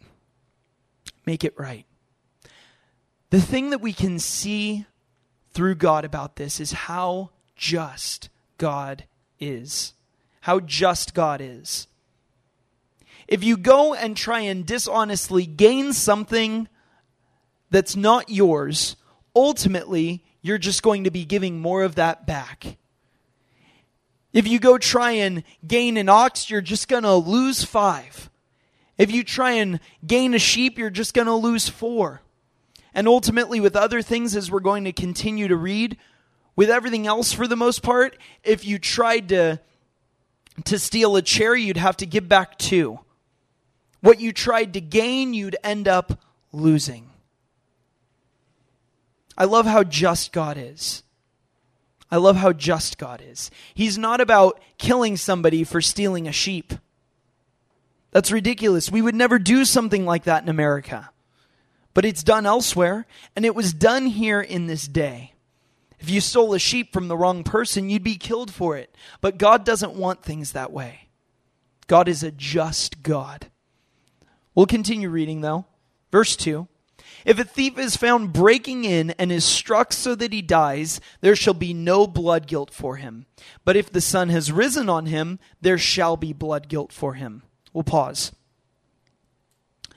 [1.26, 1.84] Make it right.
[3.32, 4.84] The thing that we can see
[5.52, 9.04] through God about this is how just God
[9.40, 9.94] is.
[10.42, 11.86] How just God is.
[13.26, 16.68] If you go and try and dishonestly gain something
[17.70, 18.96] that's not yours,
[19.34, 22.76] ultimately you're just going to be giving more of that back.
[24.34, 28.28] If you go try and gain an ox, you're just going to lose five.
[28.98, 32.20] If you try and gain a sheep, you're just going to lose four.
[32.94, 35.96] And ultimately, with other things, as we're going to continue to read,
[36.54, 39.60] with everything else for the most part, if you tried to,
[40.64, 43.00] to steal a chair, you'd have to give back two.
[44.00, 46.20] What you tried to gain, you'd end up
[46.52, 47.08] losing.
[49.38, 51.02] I love how just God is.
[52.10, 53.50] I love how just God is.
[53.72, 56.74] He's not about killing somebody for stealing a sheep.
[58.10, 58.92] That's ridiculous.
[58.92, 61.11] We would never do something like that in America
[61.94, 65.32] but it's done elsewhere, and it was done here in this day.
[66.02, 68.94] If you stole a sheep from the wrong person, you'd be killed for it.
[69.20, 71.08] But God doesn't want things that way.
[71.86, 73.50] God is a just God.
[74.54, 75.66] We'll continue reading, though.
[76.10, 76.66] Verse 2
[77.24, 81.36] If a thief is found breaking in and is struck so that he dies, there
[81.36, 83.26] shall be no blood guilt for him.
[83.64, 87.42] But if the sun has risen on him, there shall be blood guilt for him.
[87.72, 88.32] We'll pause.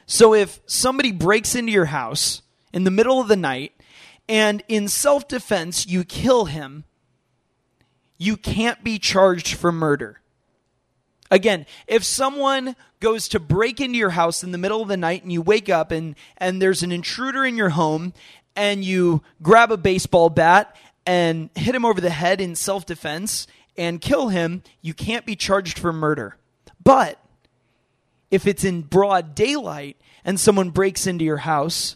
[0.05, 2.41] So if somebody breaks into your house
[2.73, 3.73] in the middle of the night
[4.29, 6.83] and in self defense you kill him,
[8.17, 10.21] you can't be charged for murder.
[11.31, 15.23] Again, if someone goes to break into your house in the middle of the night
[15.23, 18.13] and you wake up and, and there's an intruder in your home
[18.55, 23.47] and you grab a baseball bat and hit him over the head in self defense
[23.77, 26.37] and kill him, you can't be charged for murder.
[26.83, 27.19] But
[28.31, 31.95] if it's in broad daylight and someone breaks into your house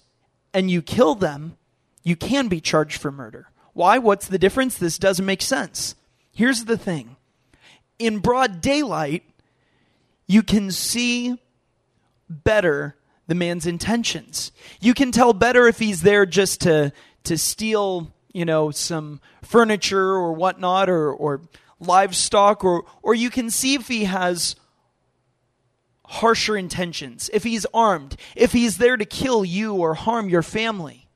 [0.53, 1.57] and you kill them,
[2.03, 3.49] you can be charged for murder.
[3.73, 3.97] Why?
[3.97, 4.77] What's the difference?
[4.77, 5.95] This doesn't make sense.
[6.31, 7.15] Here's the thing
[7.97, 9.23] in broad daylight,
[10.25, 11.37] you can see
[12.29, 12.95] better
[13.27, 14.51] the man's intentions.
[14.79, 16.91] You can tell better if he's there just to,
[17.25, 21.41] to steal, you know, some furniture or whatnot or, or
[21.79, 24.55] livestock, or, or you can see if he has
[26.09, 31.07] harsher intentions, if he's armed, if he's there to kill you or harm your family.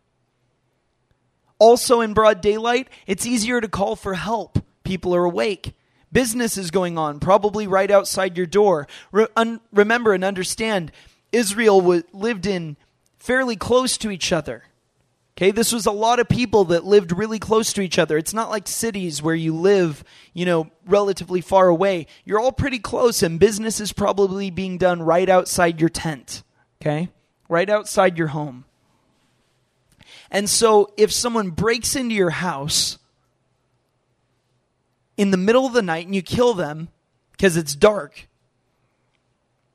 [1.57, 4.59] Also, in broad daylight, it's easier to call for help.
[4.83, 5.73] People are awake.
[6.11, 8.87] Business is going on, probably right outside your door.
[9.11, 10.91] Re- un- remember and understand,
[11.31, 12.77] Israel w- lived in
[13.17, 14.63] fairly close to each other.
[15.35, 18.17] Okay, this was a lot of people that lived really close to each other.
[18.17, 22.05] It's not like cities where you live, you know, relatively far away.
[22.23, 26.43] You're all pretty close, and business is probably being done right outside your tent.
[26.81, 27.09] Okay,
[27.49, 28.65] right outside your home.
[30.29, 32.99] And so, if someone breaks into your house
[35.17, 36.89] in the middle of the night and you kill them
[37.31, 38.27] because it's dark,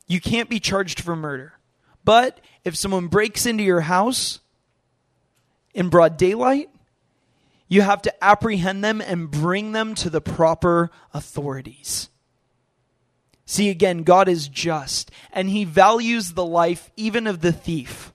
[0.06, 1.54] you can't be charged for murder.
[2.04, 4.40] But if someone breaks into your house,
[5.78, 6.68] in broad daylight,
[7.68, 12.10] you have to apprehend them and bring them to the proper authorities.
[13.46, 18.12] See, again, God is just, and He values the life even of the thief.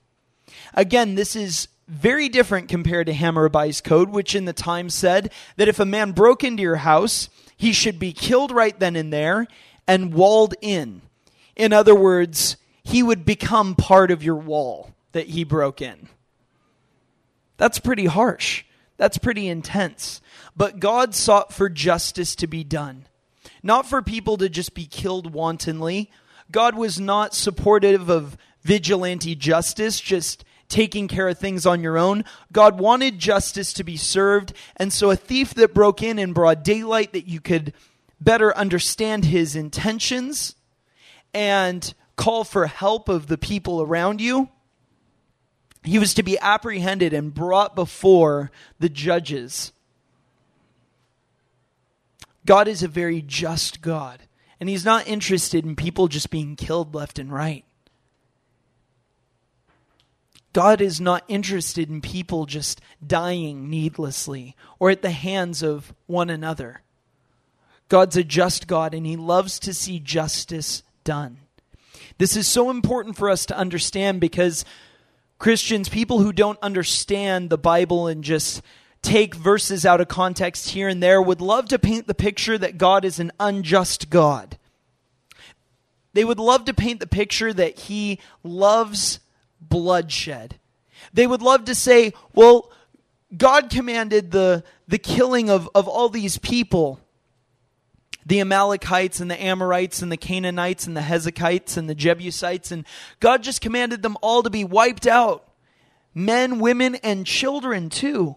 [0.74, 5.70] Again, this is very different compared to Hammurabi's code, which in the time said that
[5.70, 9.48] if a man broke into your house, he should be killed right then and there
[9.88, 11.02] and walled in.
[11.56, 16.10] In other words, he would become part of your wall that he broke in.
[17.58, 18.64] That's pretty harsh.
[18.98, 20.22] That's pretty intense.
[20.56, 23.08] But God sought for justice to be done,
[23.62, 26.12] not for people to just be killed wantonly.
[26.52, 32.24] God was not supportive of vigilante justice, just taking care of things on your own.
[32.52, 36.64] God wanted justice to be served, and so a thief that broke in in broad
[36.64, 37.74] daylight that you could
[38.20, 40.56] better understand his intentions
[41.34, 44.50] and call for help of the people around you.
[45.84, 49.74] He was to be apprehended and brought before the judges.
[52.46, 54.22] God is a very just God,
[54.60, 57.66] and He's not interested in people just being killed left and right.
[60.54, 66.30] God is not interested in people just dying needlessly or at the hands of one
[66.30, 66.82] another.
[67.90, 71.40] God's a just God and he loves to see justice done.
[72.20, 74.64] This is so important for us to understand because
[75.44, 78.62] Christians, people who don't understand the Bible and just
[79.02, 82.78] take verses out of context here and there, would love to paint the picture that
[82.78, 84.58] God is an unjust God.
[86.14, 89.20] They would love to paint the picture that he loves
[89.60, 90.62] bloodshed.
[91.12, 92.72] They would love to say, well,
[93.36, 97.02] God commanded the, the killing of, of all these people
[98.26, 102.86] the Amalekites and the Amorites and the Canaanites and the Hezekites and the Jebusites, and
[103.20, 105.48] God just commanded them all to be wiped out
[106.14, 108.36] men, women, and children, too.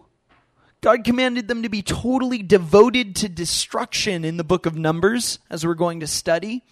[0.81, 5.65] God commanded them to be totally devoted to destruction in the book of Numbers, as
[5.65, 6.63] we're going to study.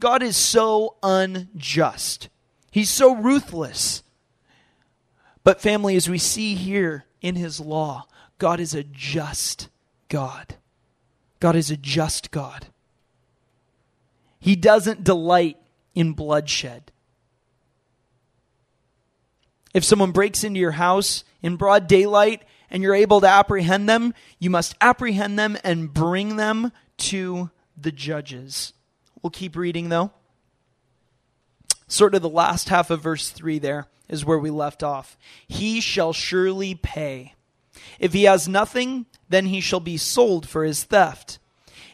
[0.00, 2.28] God is so unjust.
[2.70, 4.02] He's so ruthless.
[5.44, 8.06] But, family, as we see here in His law,
[8.38, 9.68] God is a just
[10.08, 10.56] God.
[11.40, 12.66] God is a just God.
[14.40, 15.56] He doesn't delight
[15.94, 16.92] in bloodshed.
[19.72, 24.14] If someone breaks into your house in broad daylight and you're able to apprehend them,
[24.38, 28.72] you must apprehend them and bring them to the judges.
[29.22, 30.12] We'll keep reading though
[31.86, 35.16] sort of the last half of verse 3 there is where we left off.
[35.46, 37.34] He shall surely pay.
[37.98, 41.38] If he has nothing, then he shall be sold for his theft.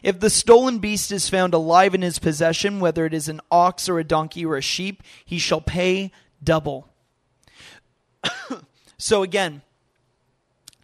[0.03, 3.89] If the stolen beast is found alive in his possession, whether it is an ox
[3.89, 6.11] or a donkey or a sheep, he shall pay
[6.43, 6.87] double.
[8.97, 9.61] so again,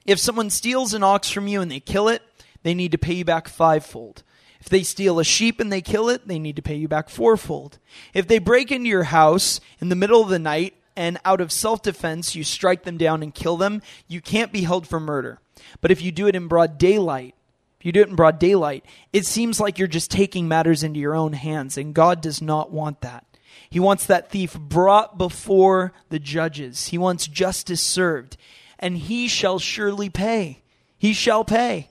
[0.05, 2.21] if someone steals an ox from you and they kill it,
[2.63, 4.23] they need to pay you back fivefold.
[4.59, 7.09] If they steal a sheep and they kill it, they need to pay you back
[7.09, 7.77] fourfold.
[8.13, 11.51] If they break into your house in the middle of the night and out of
[11.51, 15.39] self defense you strike them down and kill them, you can't be held for murder.
[15.81, 17.35] But if you do it in broad daylight,
[17.79, 20.99] if you do it in broad daylight, it seems like you're just taking matters into
[20.99, 23.25] your own hands, and God does not want that.
[23.69, 26.87] He wants that thief brought before the judges.
[26.87, 28.37] He wants justice served,
[28.79, 30.61] and he shall surely pay.
[30.97, 31.89] He shall pay.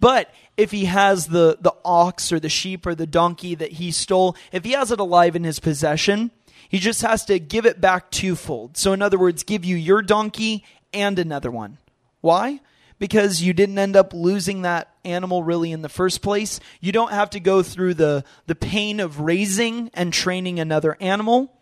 [0.00, 3.90] But if he has the, the ox or the sheep or the donkey that he
[3.90, 6.30] stole, if he has it alive in his possession,
[6.68, 8.76] he just has to give it back twofold.
[8.76, 11.78] So, in other words, give you your donkey and another one.
[12.20, 12.60] Why?
[12.98, 16.60] Because you didn't end up losing that animal really in the first place.
[16.80, 21.52] You don't have to go through the, the pain of raising and training another animal.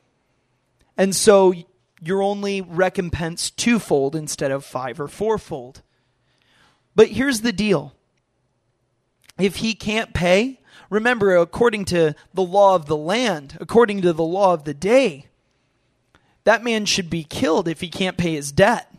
[0.97, 1.53] And so
[2.01, 5.83] you're only recompensed twofold instead of five or fourfold.
[6.95, 7.95] But here's the deal
[9.39, 14.25] if he can't pay, remember, according to the law of the land, according to the
[14.25, 15.27] law of the day,
[16.45, 18.94] that man should be killed if he can't pay his debt.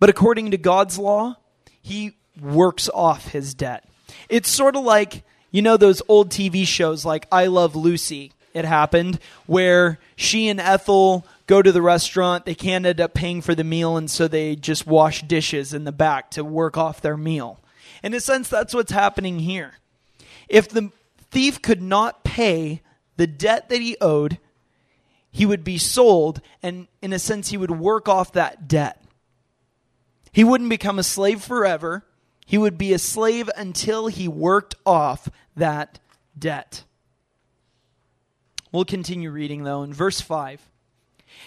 [0.00, 1.36] But according to God's law,
[1.82, 3.88] he works off his debt.
[4.28, 8.32] It's sort of like, you know, those old TV shows like I Love Lucy.
[8.54, 12.44] It happened where she and Ethel go to the restaurant.
[12.44, 15.84] They can't end up paying for the meal, and so they just wash dishes in
[15.84, 17.60] the back to work off their meal.
[18.02, 19.74] In a sense, that's what's happening here.
[20.48, 20.90] If the
[21.30, 22.82] thief could not pay
[23.16, 24.38] the debt that he owed,
[25.30, 29.02] he would be sold, and in a sense, he would work off that debt.
[30.32, 32.04] He wouldn't become a slave forever.
[32.46, 35.98] He would be a slave until he worked off that
[36.38, 36.84] debt.
[38.72, 40.68] We'll continue reading, though, in verse 5.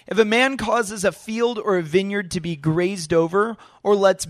[0.08, 4.28] If a man causes a field or a vineyard to be grazed over, or lets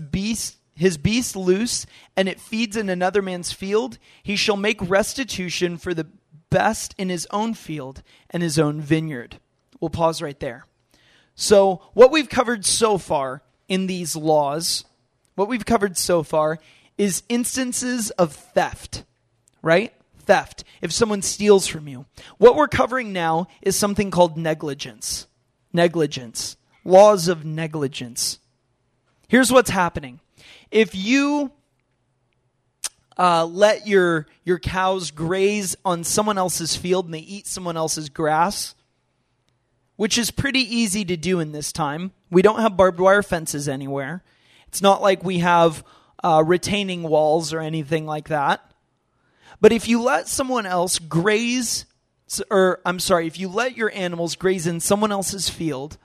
[0.74, 1.86] his beast loose,
[2.16, 6.06] and it feeds in another man's field, he shall make restitution for the
[6.50, 9.38] best in his own field and his own vineyard.
[9.80, 10.66] We'll pause right there.
[11.34, 13.42] So, what we've covered so far
[13.72, 14.84] in these laws,
[15.34, 16.58] what we've covered so far
[16.98, 19.02] is instances of theft,
[19.62, 19.94] right?
[20.18, 20.64] Theft.
[20.82, 22.04] If someone steals from you.
[22.36, 25.26] What we're covering now is something called negligence.
[25.72, 26.58] Negligence.
[26.84, 28.40] Laws of negligence.
[29.26, 30.20] Here's what's happening.
[30.70, 31.50] If you
[33.16, 38.10] uh, let your your cows graze on someone else's field and they eat someone else's
[38.10, 38.74] grass,
[40.02, 42.10] which is pretty easy to do in this time.
[42.28, 44.24] We don't have barbed wire fences anywhere.
[44.66, 45.84] It's not like we have
[46.24, 48.68] uh, retaining walls or anything like that.
[49.60, 51.86] But if you let someone else graze,
[52.50, 55.98] or I'm sorry, if you let your animals graze in someone else's field,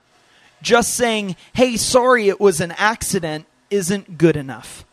[0.62, 4.84] just saying, hey, sorry, it was an accident, isn't good enough.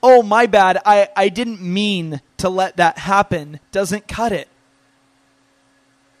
[0.00, 4.46] Oh, my bad, I, I didn't mean to let that happen, doesn't cut it.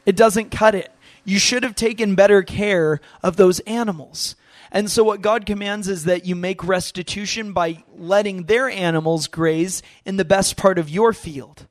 [0.04, 0.90] It doesn't cut it.
[1.30, 4.34] You should have taken better care of those animals.
[4.72, 9.80] And so, what God commands is that you make restitution by letting their animals graze
[10.04, 11.68] in the best part of your field.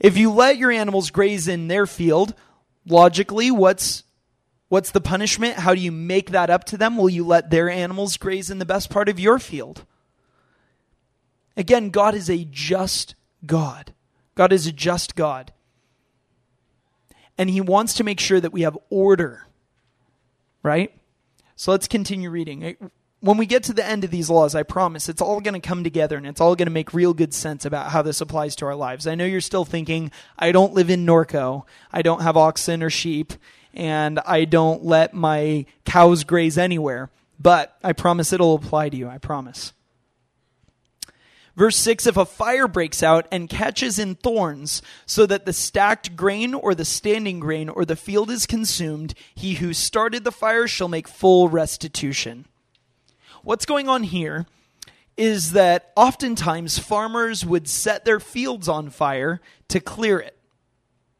[0.00, 2.34] If you let your animals graze in their field,
[2.86, 4.02] logically, what's
[4.68, 5.54] what's the punishment?
[5.58, 6.96] How do you make that up to them?
[6.96, 9.86] Will you let their animals graze in the best part of your field?
[11.56, 13.14] Again, God is a just
[13.46, 13.94] God.
[14.34, 15.52] God is a just God.
[17.36, 19.46] And He wants to make sure that we have order
[20.64, 20.92] right?
[21.54, 22.76] So let's continue reading.
[23.20, 25.66] When we get to the end of these laws, I promise it's all going to
[25.66, 28.56] come together and it's all going to make real good sense about how this applies
[28.56, 29.06] to our lives.
[29.06, 31.62] I know you're still thinking, I don't live in Norco,
[31.92, 33.34] I don't have oxen or sheep,
[33.72, 37.10] and I don't let my cows graze anywhere.
[37.38, 39.08] But I promise it'll apply to you.
[39.08, 39.72] I promise.
[41.56, 46.16] Verse 6 If a fire breaks out and catches in thorns, so that the stacked
[46.16, 50.66] grain or the standing grain or the field is consumed, he who started the fire
[50.66, 52.46] shall make full restitution.
[53.42, 54.46] What's going on here
[55.16, 60.36] is that oftentimes farmers would set their fields on fire to clear it,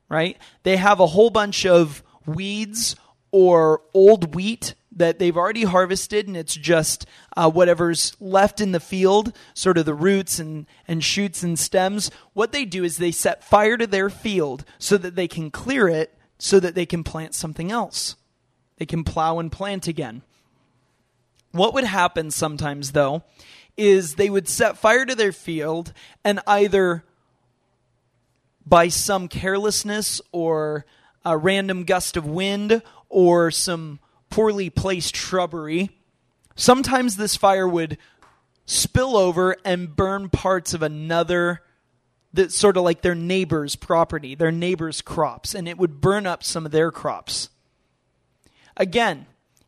[0.08, 0.36] right?
[0.64, 2.96] They have a whole bunch of weeds
[3.30, 8.80] or old wheat that they've already harvested and it's just uh, whatever's left in the
[8.80, 12.10] field, sort of the roots and, and shoots and stems.
[12.32, 15.88] What they do is they set fire to their field so that they can clear
[15.88, 18.16] it so that they can plant something else.
[18.78, 20.22] They can plow and plant again.
[21.52, 23.22] What would happen sometimes, though,
[23.76, 25.92] is they would set fire to their field
[26.24, 27.04] and either
[28.66, 30.84] by some carelessness or
[31.24, 34.00] a random gust of wind or some
[34.34, 35.90] poorly placed shrubbery.
[36.56, 37.96] Sometimes this fire would
[38.66, 41.62] spill over and burn parts of another
[42.32, 46.42] that sort of like their neighbor's property, their neighbor's crops, and it would burn up
[46.42, 47.48] some of their crops.
[48.76, 49.26] Again,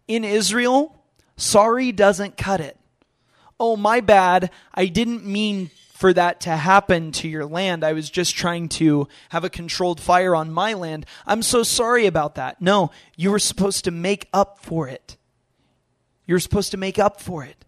[0.08, 1.00] in Israel,
[1.36, 2.76] sorry doesn't cut it.
[3.60, 4.50] Oh, my bad.
[4.74, 7.82] I didn't mean for that to happen to your land.
[7.82, 11.06] I was just trying to have a controlled fire on my land.
[11.26, 12.60] I'm so sorry about that.
[12.60, 15.16] No, you were supposed to make up for it.
[16.26, 17.64] You're supposed to make up for it.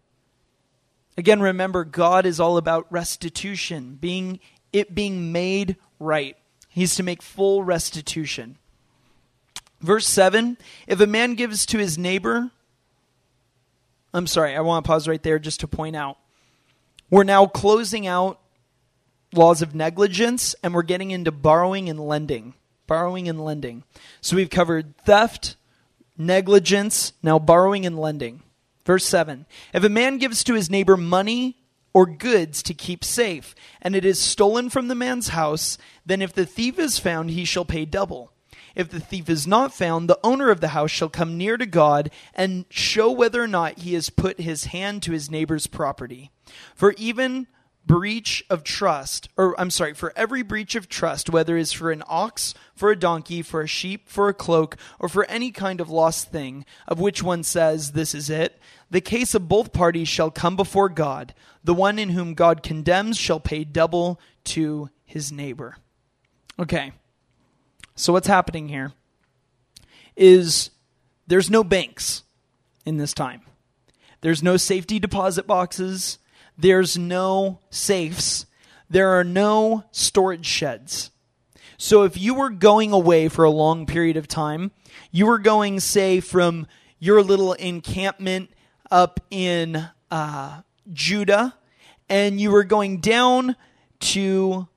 [1.16, 4.41] Again, remember, God is all about restitution, being
[4.74, 6.37] it being made right.
[6.68, 8.59] He's to make full restitution.
[9.81, 12.51] Verse 7 If a man gives to his neighbor,
[14.12, 16.18] I'm sorry, I want to pause right there just to point out
[17.11, 18.40] we're now closing out
[19.32, 22.54] laws of negligence and we're getting into borrowing and lending.
[22.86, 23.84] Borrowing and lending.
[24.20, 25.56] So we've covered theft,
[26.16, 28.42] negligence, now borrowing and lending.
[28.84, 31.59] Verse 7 If a man gives to his neighbor money
[31.92, 36.32] or goods to keep safe, and it is stolen from the man's house, then if
[36.32, 38.32] the thief is found, he shall pay double.
[38.79, 41.66] If the thief is not found, the owner of the house shall come near to
[41.66, 46.31] God and show whether or not he has put his hand to his neighbor's property.
[46.76, 47.49] For even
[47.85, 51.91] breach of trust, or I'm sorry, for every breach of trust, whether it is for
[51.91, 55.81] an ox, for a donkey, for a sheep, for a cloak, or for any kind
[55.81, 58.61] of lost thing, of which one says, This is it,
[58.93, 61.35] the case of both parties shall come before God.
[61.64, 65.79] The one in whom God condemns shall pay double to his neighbor.
[66.61, 66.93] Okay.
[67.99, 68.92] So what's happening here
[70.16, 70.70] is
[71.26, 72.22] there's no banks
[72.86, 73.40] in this time.
[74.20, 76.18] There's no safety deposit boxes.
[76.57, 78.46] There's no safes.
[78.88, 81.11] There are no storage sheds.
[81.76, 84.70] So if you were going away for a long period of time,
[85.11, 86.68] you were going, say, from
[87.01, 88.51] your little encampment
[88.92, 91.57] up in uh, Judah,
[92.09, 93.57] and you were going down
[94.01, 94.68] to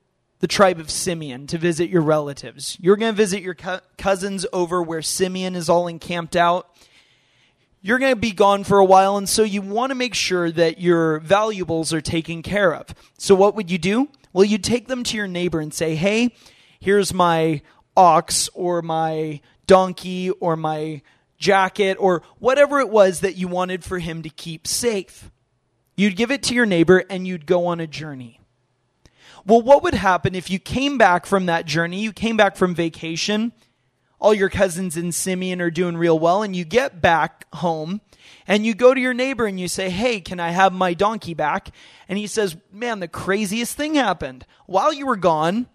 [0.41, 2.75] the tribe of Simeon to visit your relatives.
[2.81, 6.67] You're going to visit your co- cousins over where Simeon is all encamped out.
[7.83, 10.51] You're going to be gone for a while, and so you want to make sure
[10.51, 12.87] that your valuables are taken care of.
[13.17, 14.09] So, what would you do?
[14.33, 16.35] Well, you'd take them to your neighbor and say, Hey,
[16.79, 17.61] here's my
[17.95, 21.01] ox or my donkey or my
[21.37, 25.31] jacket or whatever it was that you wanted for him to keep safe.
[25.95, 28.40] You'd give it to your neighbor and you'd go on a journey.
[29.45, 32.75] Well, what would happen if you came back from that journey, you came back from
[32.75, 33.51] vacation,
[34.19, 38.01] all your cousins in Simeon are doing real well, and you get back home
[38.47, 41.33] and you go to your neighbor and you say, Hey, can I have my donkey
[41.33, 41.71] back?
[42.07, 44.45] And he says, Man, the craziest thing happened.
[44.67, 45.67] While you were gone,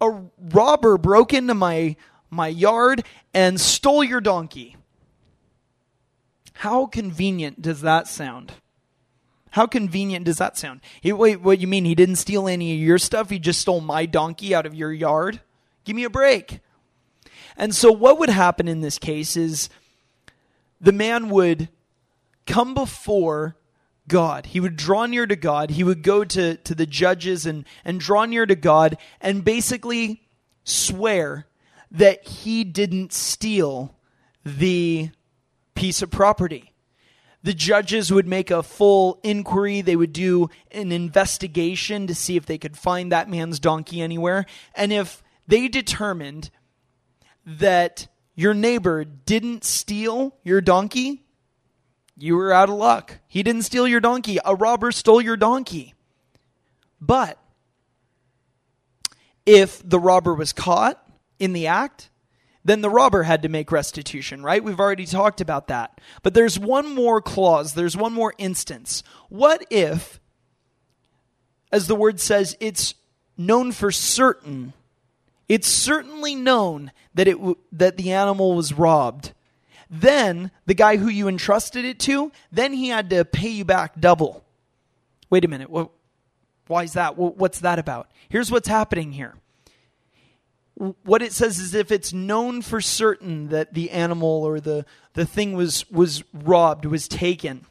[0.00, 1.96] a robber broke into my,
[2.30, 3.04] my yard
[3.34, 4.76] and stole your donkey.
[6.54, 8.52] How convenient does that sound?
[9.50, 10.80] How convenient does that sound?
[11.00, 11.84] He, wait, what you mean?
[11.84, 13.30] He didn't steal any of your stuff?
[13.30, 15.40] He just stole my donkey out of your yard?
[15.84, 16.60] Give me a break.
[17.56, 19.68] And so, what would happen in this case is
[20.80, 21.68] the man would
[22.46, 23.56] come before
[24.08, 24.46] God.
[24.46, 25.70] He would draw near to God.
[25.70, 30.22] He would go to, to the judges and, and draw near to God and basically
[30.64, 31.46] swear
[31.90, 33.94] that he didn't steal
[34.44, 35.10] the
[35.74, 36.69] piece of property.
[37.42, 39.80] The judges would make a full inquiry.
[39.80, 44.44] They would do an investigation to see if they could find that man's donkey anywhere.
[44.74, 46.50] And if they determined
[47.46, 51.24] that your neighbor didn't steal your donkey,
[52.16, 53.18] you were out of luck.
[53.26, 54.38] He didn't steal your donkey.
[54.44, 55.94] A robber stole your donkey.
[57.00, 57.38] But
[59.46, 61.02] if the robber was caught
[61.38, 62.09] in the act,
[62.64, 64.62] then the robber had to make restitution, right?
[64.62, 66.00] We've already talked about that.
[66.22, 69.02] But there's one more clause, there's one more instance.
[69.28, 70.20] What if,
[71.72, 72.94] as the word says, it's
[73.36, 74.74] known for certain,
[75.48, 77.38] it's certainly known that, it,
[77.72, 79.32] that the animal was robbed?
[79.88, 83.98] Then the guy who you entrusted it to, then he had to pay you back
[83.98, 84.44] double.
[85.30, 85.70] Wait a minute.
[85.70, 85.92] Well,
[86.68, 87.16] why is that?
[87.16, 88.08] What's that about?
[88.28, 89.34] Here's what's happening here.
[91.02, 95.26] What it says is if it's known for certain that the animal or the, the
[95.26, 97.66] thing was, was robbed, was taken.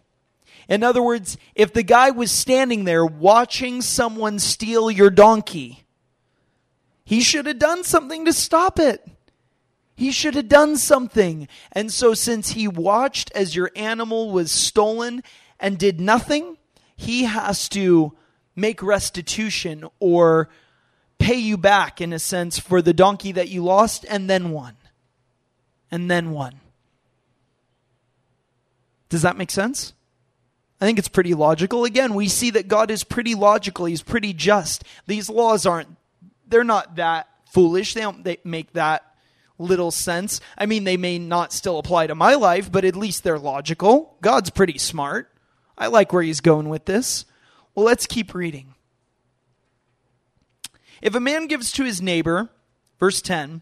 [0.68, 5.84] In other words, if the guy was standing there watching someone steal your donkey,
[7.04, 9.04] he should have done something to stop it.
[9.96, 11.48] He should have done something.
[11.72, 15.24] And so, since he watched as your animal was stolen
[15.60, 16.58] and did nothing,
[16.96, 18.16] he has to
[18.56, 20.50] make restitution or
[21.20, 24.76] pay you back, in a sense, for the donkey that you lost and then won.
[25.92, 26.60] And then won.
[29.10, 29.94] Does that make sense?
[30.82, 31.84] I think it's pretty logical.
[31.84, 33.86] Again, we see that God is pretty logical.
[33.86, 34.84] He's pretty just.
[35.08, 35.90] These laws aren't,
[36.48, 37.94] they're not that foolish.
[37.94, 39.04] They don't they make that
[39.58, 40.40] little sense.
[40.58, 44.16] I mean, they may not still apply to my life, but at least they're logical.
[44.22, 45.30] God's pretty smart.
[45.78, 47.26] I like where he's going with this.
[47.76, 48.74] Well, let's keep reading.
[51.02, 52.50] If a man gives to his neighbor,
[53.00, 53.62] verse 10,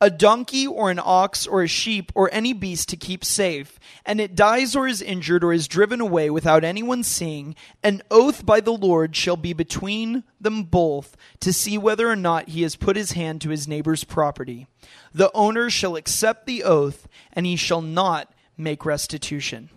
[0.00, 4.20] a donkey or an ox or a sheep or any beast to keep safe, and
[4.20, 8.60] it dies or is injured or is driven away without anyone seeing, an oath by
[8.60, 12.96] the Lord shall be between them both to see whether or not he has put
[12.96, 14.66] his hand to his neighbor's property.
[15.14, 19.70] The owner shall accept the oath, and he shall not make restitution.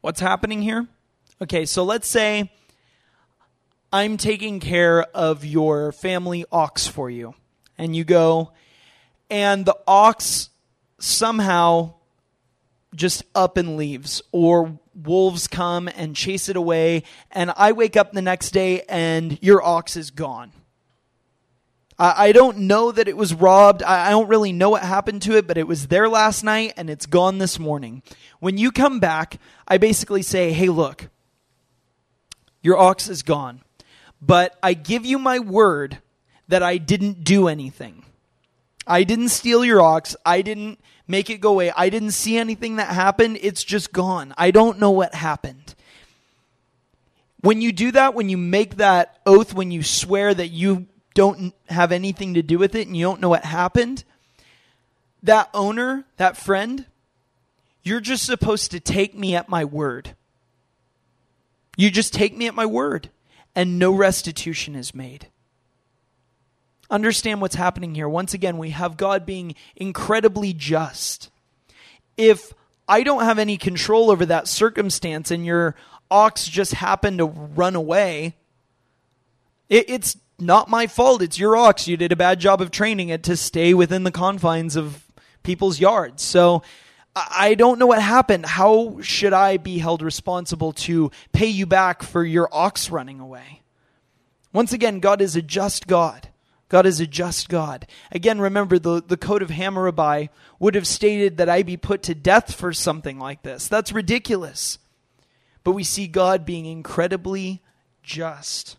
[0.00, 0.86] What's happening here?
[1.42, 2.52] Okay, so let's say
[3.92, 7.34] I'm taking care of your family ox for you,
[7.76, 8.52] and you go,
[9.28, 10.50] and the ox
[10.98, 11.94] somehow
[12.94, 18.12] just up and leaves, or wolves come and chase it away, and I wake up
[18.12, 20.52] the next day and your ox is gone.
[21.98, 23.82] I, I don't know that it was robbed.
[23.82, 26.74] I, I don't really know what happened to it, but it was there last night
[26.76, 28.02] and it's gone this morning.
[28.40, 29.38] When you come back,
[29.68, 31.08] I basically say, hey, look,
[32.62, 33.62] your ox is gone,
[34.20, 35.98] but I give you my word
[36.48, 38.04] that I didn't do anything.
[38.86, 40.16] I didn't steal your ox.
[40.26, 41.72] I didn't make it go away.
[41.76, 43.38] I didn't see anything that happened.
[43.40, 44.34] It's just gone.
[44.36, 45.74] I don't know what happened.
[47.40, 51.54] When you do that, when you make that oath, when you swear that you don't
[51.68, 54.04] have anything to do with it and you don't know what happened,
[55.22, 56.86] that owner, that friend,
[57.82, 60.14] you're just supposed to take me at my word.
[61.76, 63.08] You just take me at my word,
[63.54, 65.28] and no restitution is made.
[66.90, 68.08] Understand what's happening here.
[68.08, 71.30] Once again, we have God being incredibly just.
[72.16, 72.52] If
[72.88, 75.76] I don't have any control over that circumstance and your
[76.10, 78.34] ox just happened to run away,
[79.68, 81.22] it, it's not my fault.
[81.22, 81.86] It's your ox.
[81.86, 85.04] You did a bad job of training it to stay within the confines of
[85.44, 86.22] people's yards.
[86.22, 86.62] So
[87.14, 88.46] I don't know what happened.
[88.46, 93.62] How should I be held responsible to pay you back for your ox running away?
[94.52, 96.28] Once again, God is a just God.
[96.68, 97.86] God is a just God.
[98.12, 100.30] Again, remember the, the code of Hammurabi
[100.60, 103.66] would have stated that I be put to death for something like this.
[103.66, 104.78] That's ridiculous.
[105.64, 107.60] But we see God being incredibly
[108.04, 108.76] just.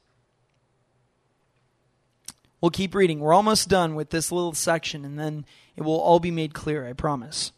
[2.61, 3.19] We'll keep reading.
[3.19, 6.87] We're almost done with this little section, and then it will all be made clear,
[6.87, 7.51] I promise.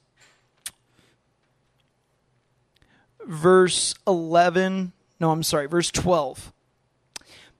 [3.27, 6.51] Verse 11, no, I'm sorry, verse 12.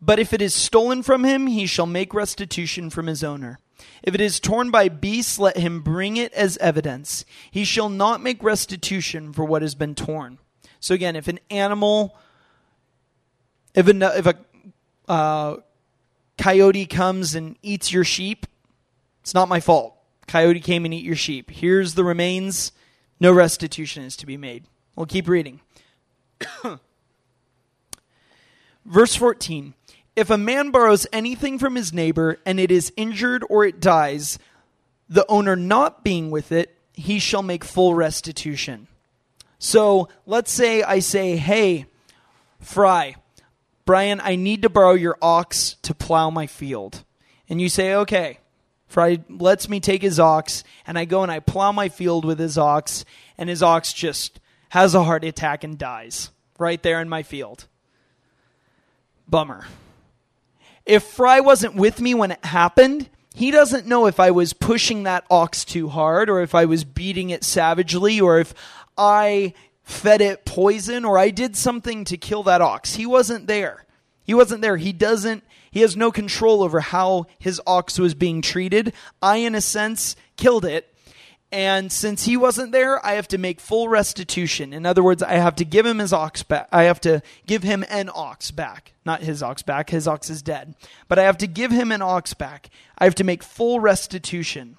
[0.02, 3.60] But if it is stolen from him, he shall make restitution from his owner.
[4.02, 7.24] If it is torn by beasts, let him bring it as evidence.
[7.50, 10.40] He shall not make restitution for what has been torn.
[10.82, 12.18] So again, if an animal,
[13.74, 14.36] if a, if a
[15.08, 15.58] uh,
[16.38, 18.46] coyote comes and eats your sheep,
[19.22, 19.96] it's not my fault.
[20.28, 21.50] Coyote came and eat your sheep.
[21.50, 22.74] Here's the remains.
[23.22, 24.66] No restitution is to be made.
[24.96, 25.60] We'll keep reading.
[28.86, 29.74] Verse 14
[30.16, 34.40] If a man borrows anything from his neighbor and it is injured or it dies,
[35.10, 38.88] the owner not being with it, he shall make full restitution.
[39.60, 41.86] So let's say I say, Hey,
[42.60, 43.16] Fry,
[43.86, 47.04] Brian, I need to borrow your ox to plow my field.
[47.50, 48.40] And you say, okay.
[48.88, 52.38] Fry lets me take his ox, and I go and I plow my field with
[52.38, 53.06] his ox,
[53.38, 54.40] and his ox just
[54.74, 57.68] has a heart attack and dies right there in my field.
[59.30, 59.68] Bummer.
[60.84, 65.04] If Fry wasn't with me when it happened, he doesn't know if I was pushing
[65.04, 68.56] that ox too hard or if I was beating it savagely or if
[68.98, 69.54] I
[69.84, 72.96] fed it poison or I did something to kill that ox.
[72.96, 73.86] He wasn't there.
[74.24, 74.78] He wasn't there.
[74.78, 78.92] He doesn't, he has no control over how his ox was being treated.
[79.22, 80.93] I, in a sense, killed it.
[81.54, 84.74] And since he wasn't there, I have to make full restitution.
[84.74, 86.68] In other words, I have to give him his ox back.
[86.72, 88.94] I have to give him an ox back.
[89.06, 89.92] Not his ox back.
[89.92, 90.74] His ox is dead.
[91.08, 92.72] But I have to give him an ox back.
[92.98, 94.78] I have to make full restitution.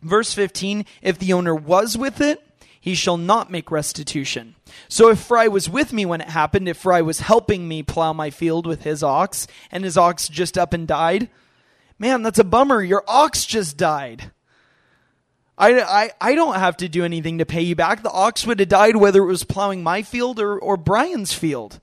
[0.00, 2.42] Verse 15 If the owner was with it,
[2.80, 4.54] he shall not make restitution.
[4.88, 8.14] So if Fry was with me when it happened, if Fry was helping me plow
[8.14, 11.28] my field with his ox, and his ox just up and died,
[11.98, 12.82] man, that's a bummer.
[12.82, 14.30] Your ox just died.
[15.58, 18.02] I, I, I don't have to do anything to pay you back.
[18.02, 21.80] The ox would have died whether it was plowing my field or, or Brian's field.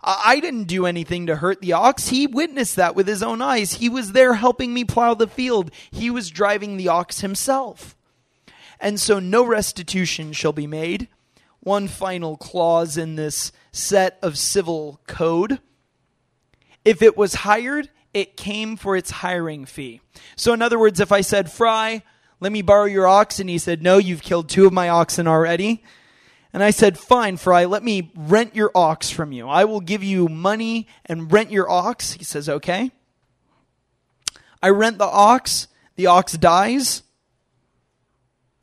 [0.00, 2.08] I, I didn't do anything to hurt the ox.
[2.08, 3.74] He witnessed that with his own eyes.
[3.74, 5.72] He was there helping me plow the field.
[5.90, 7.96] He was driving the ox himself
[8.82, 11.08] and so no restitution shall be made.
[11.60, 15.60] One final clause in this set of civil code.
[16.84, 20.00] If it was hired, it came for its hiring fee.
[20.34, 22.02] So, in other words, if I said, Fry,
[22.42, 25.28] let me borrow your ox, and he said, No, you've killed two of my oxen
[25.28, 25.84] already.
[26.52, 29.48] And I said, Fine, Fry, let me rent your ox from you.
[29.48, 32.14] I will give you money and rent your ox.
[32.14, 32.90] He says, Okay.
[34.60, 35.68] I rent the ox.
[35.94, 37.04] The ox dies.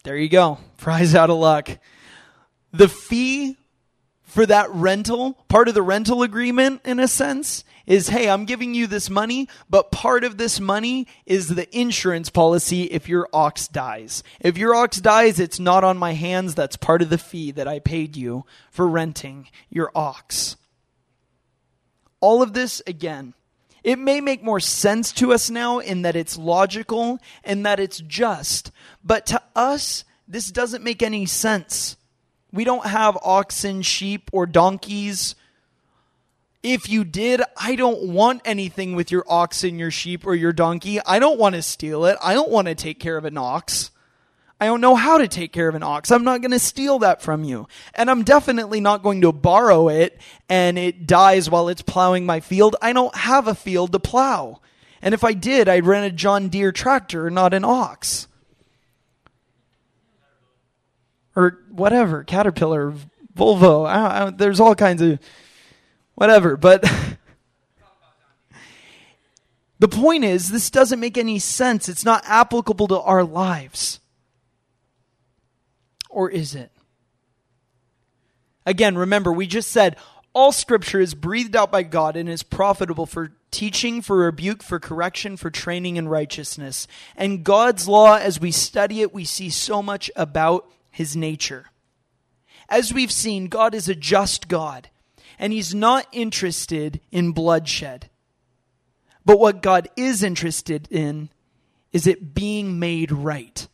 [0.03, 0.57] There you go.
[0.75, 1.69] Fry's out of luck.
[2.73, 3.57] The fee
[4.23, 8.73] for that rental, part of the rental agreement, in a sense, is hey, I'm giving
[8.73, 13.67] you this money, but part of this money is the insurance policy if your ox
[13.67, 14.23] dies.
[14.39, 16.55] If your ox dies, it's not on my hands.
[16.55, 20.55] That's part of the fee that I paid you for renting your ox.
[22.21, 23.33] All of this, again,
[23.83, 27.99] it may make more sense to us now in that it's logical and that it's
[28.01, 28.71] just,
[29.03, 31.97] but to us, this doesn't make any sense.
[32.51, 35.33] We don't have oxen, sheep, or donkeys.
[36.61, 40.99] If you did, I don't want anything with your oxen, your sheep, or your donkey.
[41.05, 42.17] I don't want to steal it.
[42.21, 43.91] I don't want to take care of an ox.
[44.61, 46.11] I don't know how to take care of an ox.
[46.11, 47.67] I'm not going to steal that from you.
[47.93, 52.41] And I'm definitely not going to borrow it and it dies while it's plowing my
[52.41, 52.75] field.
[52.81, 54.59] I don't have a field to plow.
[55.01, 58.27] And if I did, I'd rent a John Deere tractor, not an ox.
[61.37, 62.93] Or whatever, Caterpillar,
[63.33, 63.87] Volvo.
[63.87, 65.19] I I there's all kinds of
[66.19, 66.57] whatever.
[66.57, 66.83] But
[69.79, 71.87] the point is, this doesn't make any sense.
[71.87, 74.01] It's not applicable to our lives.
[76.09, 76.71] Or is it?
[78.65, 79.95] Again, remember, we just said
[80.33, 84.79] All scripture is breathed out by God and is profitable for teaching, for rebuke, for
[84.79, 86.85] correction, for training in righteousness.
[87.15, 91.67] And God's law, as we study it, we see so much about his nature.
[92.67, 94.89] As we've seen, God is a just God,
[95.39, 98.09] and he's not interested in bloodshed.
[99.25, 101.29] But what God is interested in
[101.91, 103.67] is it being made right.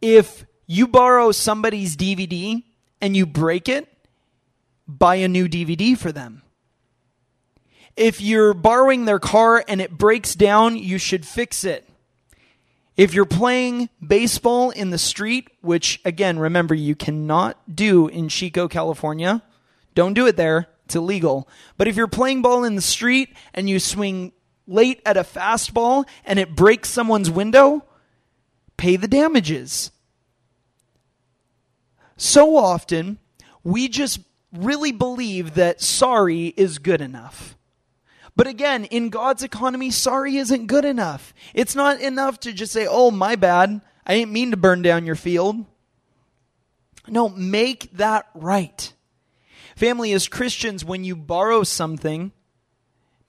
[0.00, 2.62] If you borrow somebody's DVD
[3.00, 3.88] and you break it,
[4.88, 6.42] buy a new DVD for them.
[7.96, 11.88] If you're borrowing their car and it breaks down, you should fix it.
[12.96, 18.68] If you're playing baseball in the street, which again, remember, you cannot do in Chico,
[18.68, 19.42] California,
[19.94, 20.68] don't do it there.
[20.86, 21.48] It's illegal.
[21.76, 24.32] But if you're playing ball in the street and you swing
[24.66, 27.84] late at a fastball and it breaks someone's window,
[28.76, 29.90] pay the damages.
[32.16, 33.18] So often,
[33.64, 34.20] we just
[34.52, 37.56] really believe that sorry is good enough.
[38.34, 41.34] But again, in God's economy, sorry isn't good enough.
[41.54, 43.80] It's not enough to just say, oh, my bad.
[44.06, 45.64] I didn't mean to burn down your field.
[47.08, 48.92] No, make that right.
[49.76, 52.32] Family, as Christians, when you borrow something,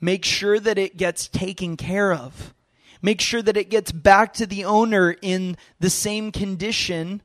[0.01, 2.53] make sure that it gets taken care of.
[3.01, 7.21] Make sure that it gets back to the owner in the same condition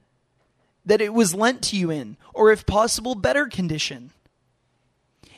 [0.84, 4.10] that it was lent to you in, or if possible, better condition.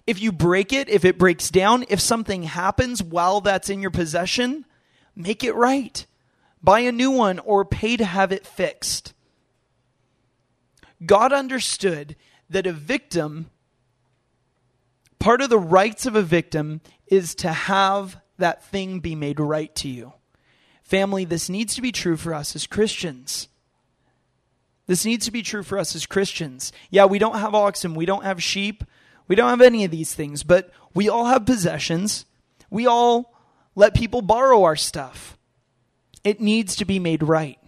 [0.06, 3.90] If you break it, if it breaks down, if something happens while that's in your
[3.90, 4.64] possession,
[5.14, 6.06] make it right.
[6.62, 9.12] Buy a new one or pay to have it fixed.
[11.04, 12.16] God understood
[12.48, 13.50] that a victim,
[15.20, 19.72] part of the rights of a victim is to have that thing be made right
[19.76, 20.14] to you.
[20.82, 23.46] Family, this needs to be true for us as Christians.
[24.86, 26.72] This needs to be true for us as Christians.
[26.90, 28.82] Yeah, we don't have oxen, we don't have sheep,
[29.28, 32.24] we don't have any of these things, but we all have possessions.
[32.70, 33.36] We all
[33.76, 35.38] let people borrow our stuff.
[36.24, 37.58] It needs to be made right.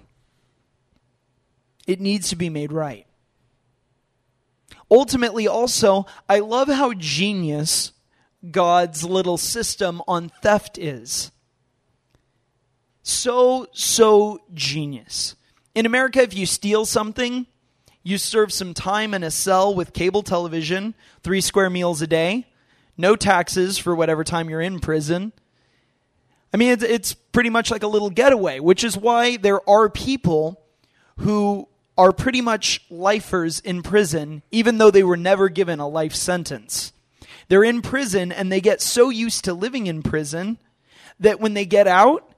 [1.86, 3.06] It needs to be made right.
[4.92, 7.92] Ultimately, also, I love how genius
[8.50, 11.32] God's little system on theft is.
[13.02, 15.34] So, so genius.
[15.74, 17.46] In America, if you steal something,
[18.02, 22.46] you serve some time in a cell with cable television, three square meals a day,
[22.98, 25.32] no taxes for whatever time you're in prison.
[26.52, 29.88] I mean, it's, it's pretty much like a little getaway, which is why there are
[29.88, 30.60] people
[31.16, 31.66] who
[32.02, 36.92] are pretty much lifers in prison, even though they were never given a life sentence.
[37.46, 40.58] They're in prison and they get so used to living in prison
[41.20, 42.28] that when they get out,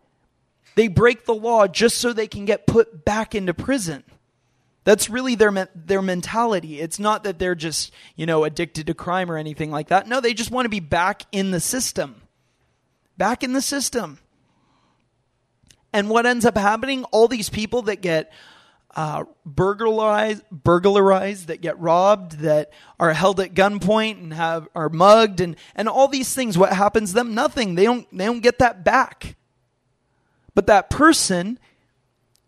[0.75, 4.05] they break the law just so they can get put back into prison.
[4.85, 6.79] That's really their their mentality.
[6.79, 10.07] It's not that they're just, you know, addicted to crime or anything like that.
[10.07, 12.21] No, they just want to be back in the system.
[13.17, 14.19] Back in the system.
[15.91, 17.05] And what ends up happening?
[17.05, 18.31] All these people that get
[18.95, 25.41] uh, burglarized, burglarized, that get robbed, that are held at gunpoint and have are mugged,
[25.41, 26.57] and and all these things.
[26.57, 27.35] What happens to them?
[27.35, 27.75] Nothing.
[27.75, 28.07] They don't.
[28.17, 29.37] They don't get that back.
[30.55, 31.59] But that person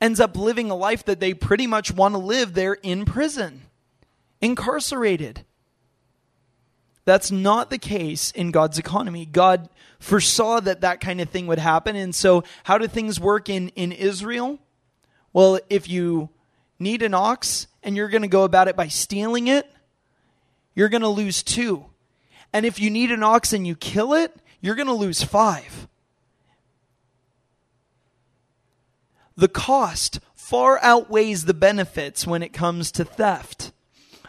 [0.01, 3.62] ends up living a life that they pretty much want to live They're in prison,
[4.40, 5.44] incarcerated.
[7.05, 9.26] That's not the case in God's economy.
[9.26, 9.68] God
[10.01, 11.94] foresaw that that kind of thing would happen.
[11.94, 14.59] And so, how do things work in, in Israel?
[15.32, 16.30] Well, if you
[16.79, 19.70] need an ox and you're going to go about it by stealing it,
[20.74, 21.87] you're going to lose two.
[22.53, 25.87] And if you need an ox and you kill it, you're going to lose five.
[29.37, 33.72] the cost far outweighs the benefits when it comes to theft.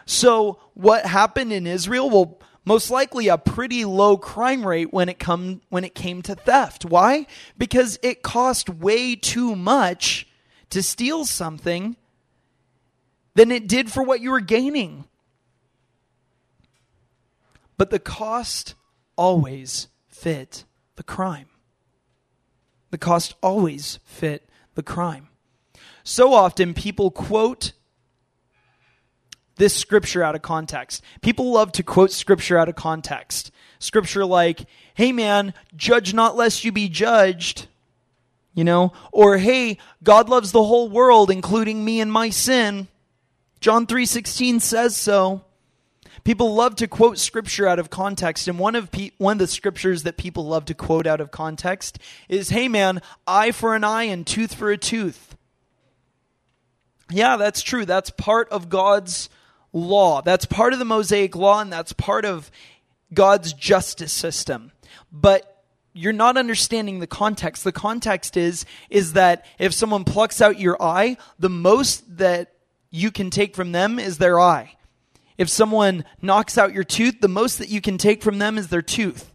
[0.04, 2.08] So, what happened in Israel?
[2.08, 6.34] Well, most likely a pretty low crime rate when it come when it came to
[6.34, 6.84] theft.
[6.84, 7.26] Why?
[7.56, 10.26] Because it cost way too much
[10.70, 11.96] to steal something
[13.38, 15.04] than it did for what you were gaining.
[17.76, 18.74] But the cost
[19.14, 20.64] always fit
[20.96, 21.46] the crime.
[22.90, 25.28] The cost always fit the crime.
[26.02, 27.74] So often people quote
[29.54, 31.04] this scripture out of context.
[31.20, 33.52] People love to quote scripture out of context.
[33.78, 37.68] Scripture like, hey man, judge not lest you be judged.
[38.52, 42.88] You know, or hey, God loves the whole world, including me and my sin.
[43.60, 45.44] John 3:16 says so.
[46.24, 49.46] People love to quote scripture out of context, and one of pe- one of the
[49.46, 51.98] scriptures that people love to quote out of context
[52.28, 55.36] is, "Hey man, eye for an eye and tooth for a tooth."
[57.10, 57.86] Yeah, that's true.
[57.86, 59.30] That's part of God's
[59.72, 60.20] law.
[60.22, 62.50] That's part of the Mosaic law and that's part of
[63.12, 64.72] God's justice system.
[65.10, 67.64] But you're not understanding the context.
[67.64, 72.52] The context is is that if someone plucks out your eye, the most that
[72.90, 74.76] you can take from them is their eye.
[75.36, 78.68] If someone knocks out your tooth, the most that you can take from them is
[78.68, 79.32] their tooth.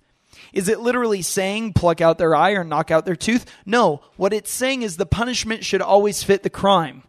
[0.52, 3.46] Is it literally saying pluck out their eye or knock out their tooth?
[3.66, 4.02] No.
[4.18, 7.04] What it's saying is the punishment should always fit the crime.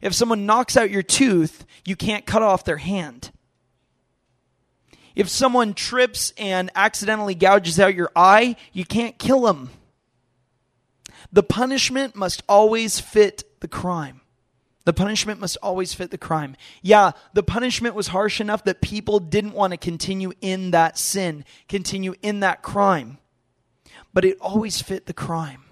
[0.00, 3.30] If someone knocks out your tooth, you can't cut off their hand.
[5.14, 9.70] If someone trips and accidentally gouges out your eye, you can't kill them.
[11.32, 14.20] The punishment must always fit the crime.
[14.86, 16.56] The punishment must always fit the crime.
[16.80, 21.44] Yeah, the punishment was harsh enough that people didn't want to continue in that sin,
[21.68, 23.18] continue in that crime.
[24.14, 25.64] But it always fit the crime.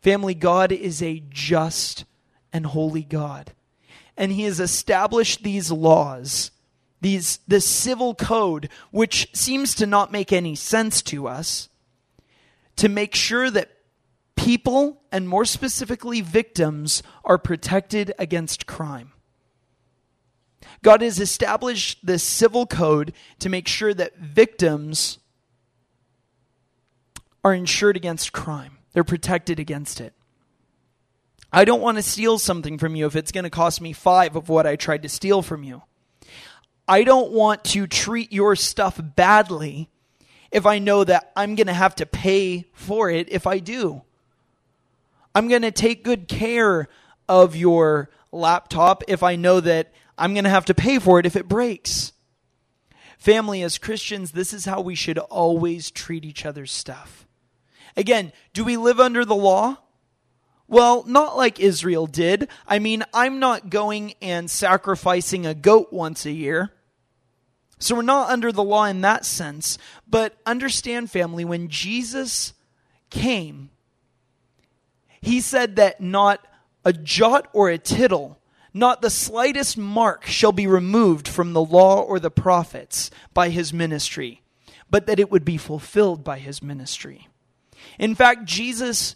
[0.00, 2.06] Family, God is a just
[2.50, 3.52] and holy God.
[4.16, 6.50] And He has established these laws,
[7.02, 11.68] these, this civil code, which seems to not make any sense to us,
[12.76, 13.68] to make sure that
[14.34, 19.12] people, and more specifically victims, are protected against crime.
[20.82, 25.18] God has established this civil code to make sure that victims
[27.42, 28.78] are insured against crime.
[28.92, 30.14] They're protected against it.
[31.52, 34.36] I don't want to steal something from you if it's going to cost me five
[34.36, 35.82] of what I tried to steal from you.
[36.86, 39.90] I don't want to treat your stuff badly
[40.50, 44.02] if I know that I'm going to have to pay for it if I do.
[45.34, 46.88] I'm going to take good care
[47.28, 51.26] of your laptop if I know that I'm going to have to pay for it
[51.26, 52.12] if it breaks.
[53.18, 57.26] Family, as Christians, this is how we should always treat each other's stuff.
[57.96, 59.78] Again, do we live under the law?
[60.68, 62.48] Well, not like Israel did.
[62.66, 66.72] I mean, I'm not going and sacrificing a goat once a year.
[67.78, 69.78] So we're not under the law in that sense.
[70.06, 72.52] But understand, family, when Jesus
[73.10, 73.70] came,
[75.20, 76.46] he said that not
[76.84, 78.38] a jot or a tittle,
[78.72, 83.72] not the slightest mark shall be removed from the law or the prophets by his
[83.72, 84.42] ministry,
[84.90, 87.28] but that it would be fulfilled by his ministry.
[87.98, 89.14] In fact, Jesus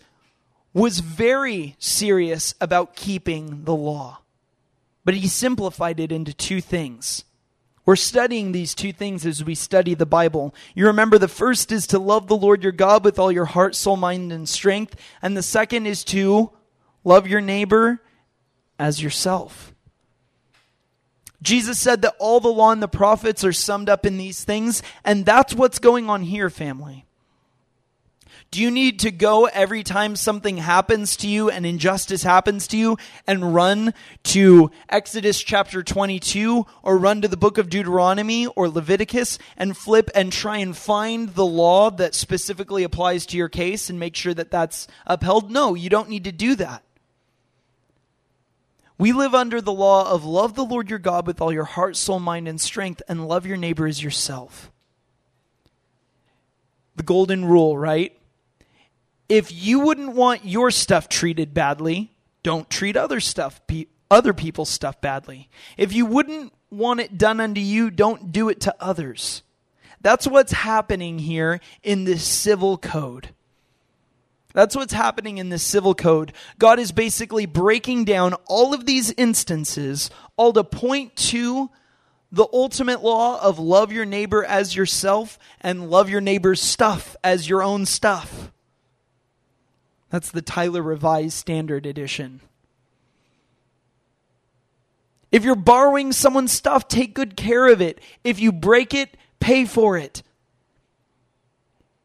[0.75, 4.21] was very serious about keeping the law,
[5.05, 7.25] but he simplified it into two things
[7.85, 10.55] we're studying these two things as we study the Bible.
[10.75, 13.75] You remember the first is to love the Lord your God with all your heart,
[13.75, 14.95] soul, mind, and strength.
[15.21, 16.53] And the second is to
[17.03, 18.01] love your neighbor
[18.79, 19.75] as yourself.
[21.43, 24.81] Jesus said that all the law and the prophets are summed up in these things,
[25.05, 27.05] and that's what's going on here, family.
[28.53, 32.77] Do you need to go every time something happens to you and injustice happens to
[32.77, 33.95] you and run
[34.25, 40.11] to Exodus chapter 22 or run to the book of Deuteronomy or Leviticus and flip
[40.15, 44.35] and try and find the law that specifically applies to your case and make sure
[44.35, 45.51] that that's upheld?
[45.51, 46.83] No, you don't need to do that.
[48.99, 51.97] We live under the law of love the Lord your God with all your heart,
[51.97, 54.71] soul, mind, and strength, and love your neighbor as yourself.
[56.97, 58.15] The golden rule, right?
[59.33, 62.13] If you wouldn't want your stuff treated badly,
[62.43, 65.49] don't treat other stuff pe- other people's stuff badly.
[65.79, 69.43] If you wouldn't want it done unto you, don't do it to others.
[70.03, 73.31] That's what's happening here in this civil code.
[74.53, 76.35] That's what's happening in this civil code.
[76.59, 81.71] God is basically breaking down all of these instances, all to point to
[82.31, 87.49] the ultimate law of love your neighbor as yourself and love your neighbor's stuff as
[87.49, 88.53] your own stuff.
[90.13, 92.43] That's the Tyler Revised Standard Edition.
[95.31, 97.99] If you're borrowing someone's stuff, take good care of it.
[98.23, 100.23] If you break it, pay for it.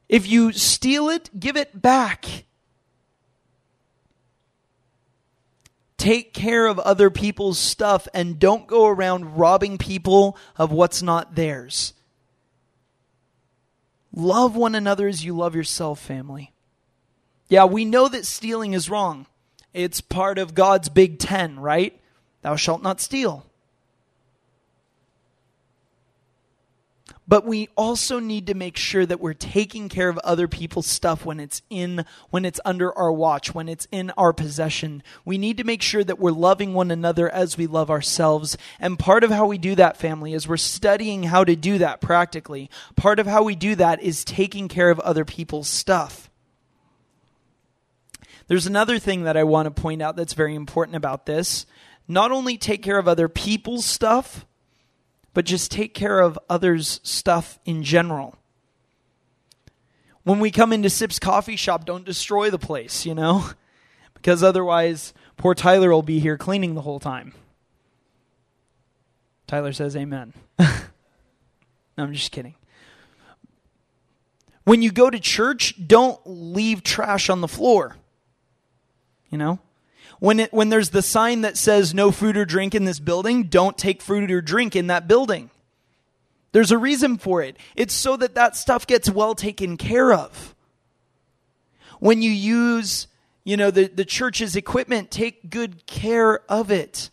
[0.08, 2.46] If you steal it, give it back.
[5.98, 11.36] Take care of other people's stuff and don't go around robbing people of what's not
[11.36, 11.94] theirs.
[14.14, 16.54] Love one another as you love yourself, family.
[17.50, 19.26] Yeah, we know that stealing is wrong.
[19.74, 22.00] It's part of God's big ten, right?
[22.42, 23.46] Thou shalt not steal.
[27.30, 31.26] But we also need to make sure that we're taking care of other people's stuff
[31.26, 35.04] when it's in when it's under our watch, when it's in our possession.
[35.26, 38.58] We need to make sure that we're loving one another as we love ourselves.
[38.80, 42.00] And part of how we do that, family, is we're studying how to do that
[42.00, 42.70] practically.
[42.96, 46.27] Part of how we do that is taking care of other people's stuff.
[48.48, 51.66] There's another thing that I want to point out that's very important about this.
[52.08, 54.46] Not only take care of other people's stuff,
[55.34, 58.38] but just take care of others' stuff in general.
[60.24, 63.50] When we come into Sip's coffee shop, don't destroy the place, you know?
[64.14, 67.34] Because otherwise, poor Tyler will be here cleaning the whole time.
[69.46, 70.34] Tyler says amen.
[70.60, 70.66] no,
[72.00, 72.56] I'm just kidding.
[74.64, 77.96] When you go to church, don't leave trash on the floor.
[79.30, 79.60] You know?
[80.20, 83.44] When it when there's the sign that says no food or drink in this building,
[83.44, 85.52] don't take food or drink in that building.
[86.54, 87.58] There's a reason for it.
[87.76, 90.56] It's so that that stuff gets well taken care of.
[92.00, 93.08] When you use,
[93.44, 97.10] you know, the, the church's equipment, take good care of it.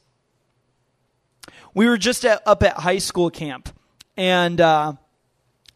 [1.74, 3.68] We were just at, up at high school camp,
[4.16, 4.92] and uh,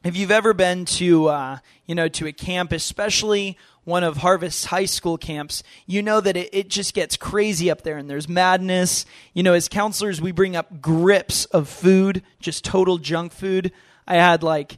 [0.05, 3.59] if you've ever been to, uh, you know, to a camp, especially
[3.89, 7.83] one of Harvest's high school camps, you know that it, it just gets crazy up
[7.83, 9.07] there and there's madness.
[9.33, 13.73] You know, as counselors, we bring up grips of food, just total junk food.
[14.07, 14.77] I had like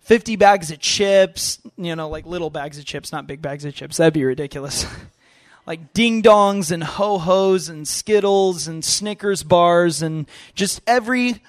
[0.00, 3.74] 50 bags of chips, you know, like little bags of chips, not big bags of
[3.74, 3.96] chips.
[3.96, 4.84] That'd be ridiculous.
[5.66, 11.42] like ding dongs and ho hos and Skittles and Snickers bars and just every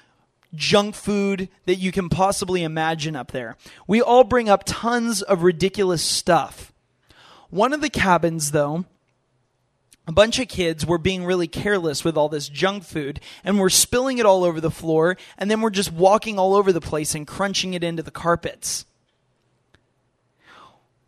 [0.54, 3.58] junk food that you can possibly imagine up there.
[3.88, 6.74] We all bring up tons of ridiculous stuff.
[7.50, 8.86] One of the cabins, though,
[10.08, 13.70] a bunch of kids were being really careless with all this junk food and were
[13.70, 17.14] spilling it all over the floor, and then we're just walking all over the place
[17.14, 18.86] and crunching it into the carpets.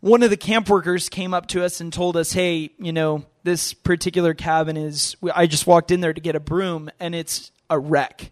[0.00, 3.24] One of the camp workers came up to us and told us, hey, you know,
[3.42, 7.50] this particular cabin is, I just walked in there to get a broom and it's
[7.70, 8.30] a wreck.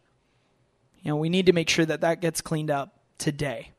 [1.03, 3.72] You know, we need to make sure that that gets cleaned up today.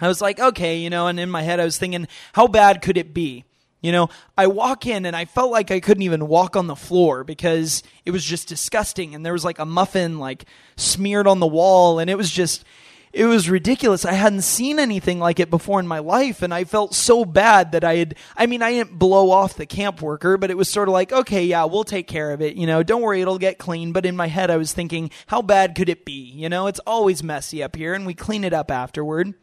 [0.00, 2.82] I was like, okay, you know, and in my head I was thinking, how bad
[2.82, 3.44] could it be?
[3.80, 6.74] You know, I walk in and I felt like I couldn't even walk on the
[6.74, 11.38] floor because it was just disgusting and there was like a muffin like smeared on
[11.38, 12.64] the wall and it was just
[13.12, 14.04] it was ridiculous.
[14.04, 17.72] I hadn't seen anything like it before in my life, and I felt so bad
[17.72, 18.14] that I had.
[18.36, 21.12] I mean, I didn't blow off the camp worker, but it was sort of like,
[21.12, 22.56] okay, yeah, we'll take care of it.
[22.56, 23.92] You know, don't worry, it'll get clean.
[23.92, 26.12] But in my head, I was thinking, how bad could it be?
[26.12, 29.34] You know, it's always messy up here, and we clean it up afterward.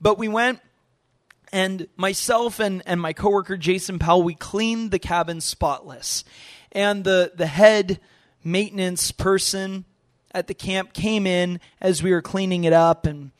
[0.00, 0.60] But we went
[1.52, 6.24] and myself and, and my coworker Jason Powell, we cleaned the cabin spotless.
[6.72, 8.00] And the, the head
[8.44, 9.84] maintenance person
[10.32, 13.30] at the camp came in as we were cleaning it up and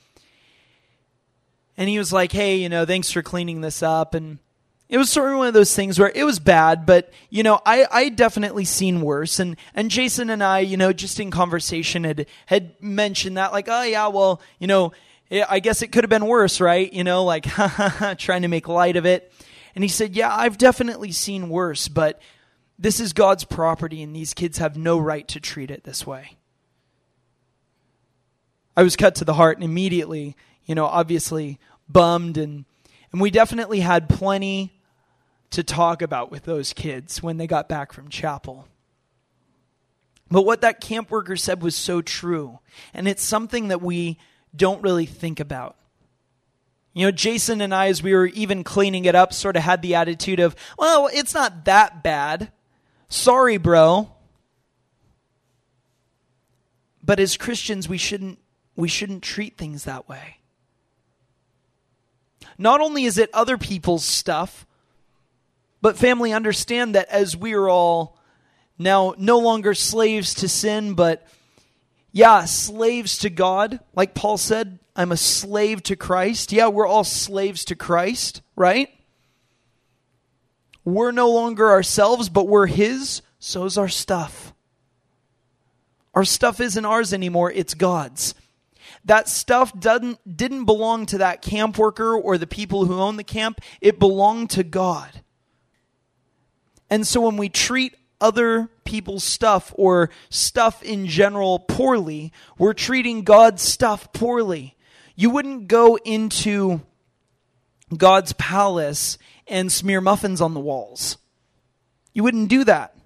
[1.81, 4.39] and he was like, "Hey, you know, thanks for cleaning this up." And
[4.91, 7.59] it was sort of one of those things where it was bad, but you know,
[7.65, 9.41] I I definitely seen worse.
[9.41, 13.67] And and Jason and I, you know, just in conversation had had mentioned that, like,
[13.71, 14.93] oh yeah, well, you know,
[15.49, 16.93] I guess it could have been worse, right?
[16.93, 17.45] You know, like
[18.19, 19.33] trying to make light of it.
[19.75, 22.21] And he said, "Yeah, I've definitely seen worse, but
[22.79, 26.37] this is God's property, and these kids have no right to treat it this way."
[28.81, 32.65] I was cut to the heart and immediately, you know, obviously bummed and
[33.13, 34.73] and we definitely had plenty
[35.51, 38.69] to talk about with those kids when they got back from chapel.
[40.31, 42.61] But what that camp worker said was so true,
[42.95, 44.17] and it's something that we
[44.57, 45.77] don't really think about.
[46.95, 49.83] You know, Jason and I, as we were even cleaning it up, sort of had
[49.83, 52.51] the attitude of, well, it's not that bad.
[53.11, 54.11] Sorry, bro.
[57.03, 58.39] But as Christians, we shouldn't
[58.77, 60.39] we shouldn't treat things that way.
[62.59, 64.67] Not only is it other people's stuff,
[65.83, 68.19] but family, understand that as we are all
[68.79, 71.27] now no longer slaves to sin, but
[72.13, 73.81] yeah, slaves to God.
[73.95, 76.53] Like Paul said, I'm a slave to Christ.
[76.53, 78.89] Yeah, we're all slaves to Christ, right?
[80.85, 83.23] We're no longer ourselves, but we're His.
[83.39, 84.53] So's our stuff.
[86.15, 88.35] Our stuff isn't ours anymore, it's God's.
[89.05, 93.25] That stuff doesn't, didn't belong to that camp worker or the people who own the
[93.25, 93.61] camp.
[93.81, 95.23] It belonged to God.
[96.91, 103.23] And so when we treat other people's stuff or stuff in general poorly, we're treating
[103.23, 104.77] God's stuff poorly.
[105.15, 106.83] You wouldn't go into
[107.97, 111.17] God's palace and smear muffins on the walls.
[112.13, 112.97] You wouldn't do that.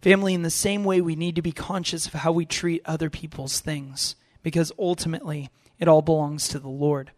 [0.00, 3.10] Family, in the same way, we need to be conscious of how we treat other
[3.10, 4.14] people's things
[4.46, 7.10] because ultimately it all belongs to the Lord.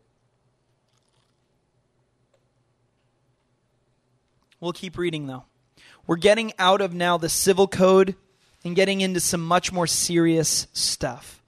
[4.61, 5.45] We'll keep reading though.
[6.07, 8.15] We're getting out of now the civil code
[8.65, 11.43] and getting into some much more serious stuff.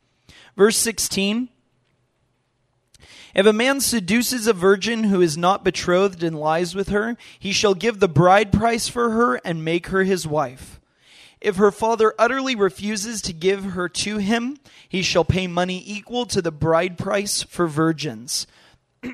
[0.54, 1.48] Verse 16
[3.34, 7.52] If a man seduces a virgin who is not betrothed and lies with her, he
[7.52, 10.78] shall give the bride price for her and make her his wife.
[11.40, 16.26] If her father utterly refuses to give her to him, he shall pay money equal
[16.26, 18.46] to the bride price for virgins.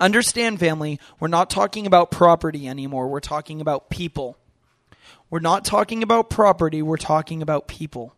[0.00, 3.08] Understand, family, we're not talking about property anymore.
[3.08, 4.38] We're talking about people.
[5.28, 8.14] We're not talking about property, we're talking about people.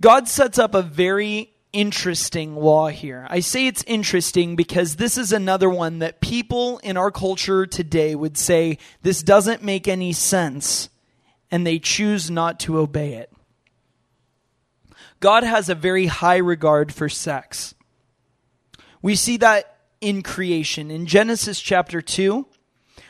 [0.00, 3.26] God sets up a very interesting law here.
[3.28, 8.14] I say it's interesting because this is another one that people in our culture today
[8.14, 10.88] would say this doesn't make any sense,
[11.50, 13.32] and they choose not to obey it.
[15.18, 17.74] God has a very high regard for sex.
[19.02, 20.90] We see that in creation.
[20.90, 22.46] In Genesis chapter 2,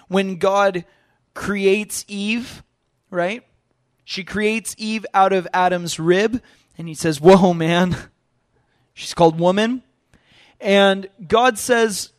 [0.09, 0.87] when God
[1.35, 2.63] creates Eve,
[3.11, 3.45] right?
[4.05, 6.41] She creates Eve out of Adam's rib,
[6.79, 7.97] and he says, Whoa, man
[8.95, 9.83] She's called woman.
[10.61, 12.11] And God says,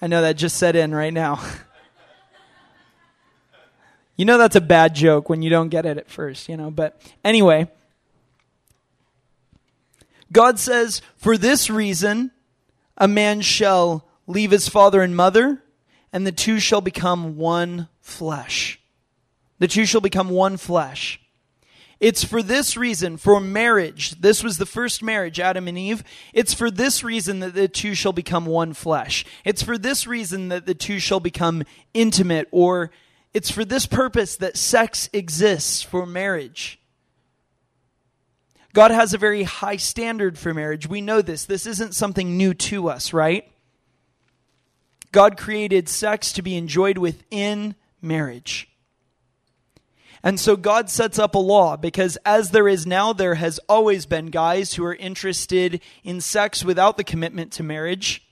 [0.00, 1.40] I know that just set in right now.
[4.16, 6.70] you know that's a bad joke when you don't get it at first, you know,
[6.70, 7.68] but anyway.
[10.32, 12.32] God says, For this reason,
[12.96, 15.62] a man shall leave his father and mother,
[16.12, 18.80] and the two shall become one flesh.
[19.58, 21.20] The two shall become one flesh.
[21.98, 24.20] It's for this reason, for marriage.
[24.20, 26.04] This was the first marriage, Adam and Eve.
[26.34, 29.24] It's for this reason that the two shall become one flesh.
[29.44, 32.90] It's for this reason that the two shall become intimate, or
[33.32, 36.78] it's for this purpose that sex exists for marriage.
[38.74, 40.86] God has a very high standard for marriage.
[40.86, 41.46] We know this.
[41.46, 43.50] This isn't something new to us, right?
[45.12, 48.68] God created sex to be enjoyed within marriage.
[50.22, 54.06] And so God sets up a law because, as there is now, there has always
[54.06, 58.26] been guys who are interested in sex without the commitment to marriage.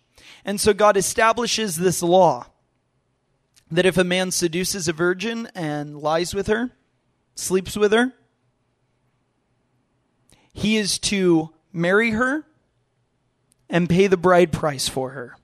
[0.44, 2.46] And so God establishes this law
[3.70, 6.70] that if a man seduces a virgin and lies with her,
[7.34, 8.12] sleeps with her,
[10.52, 12.46] he is to marry her
[13.68, 15.36] and pay the bride price for her.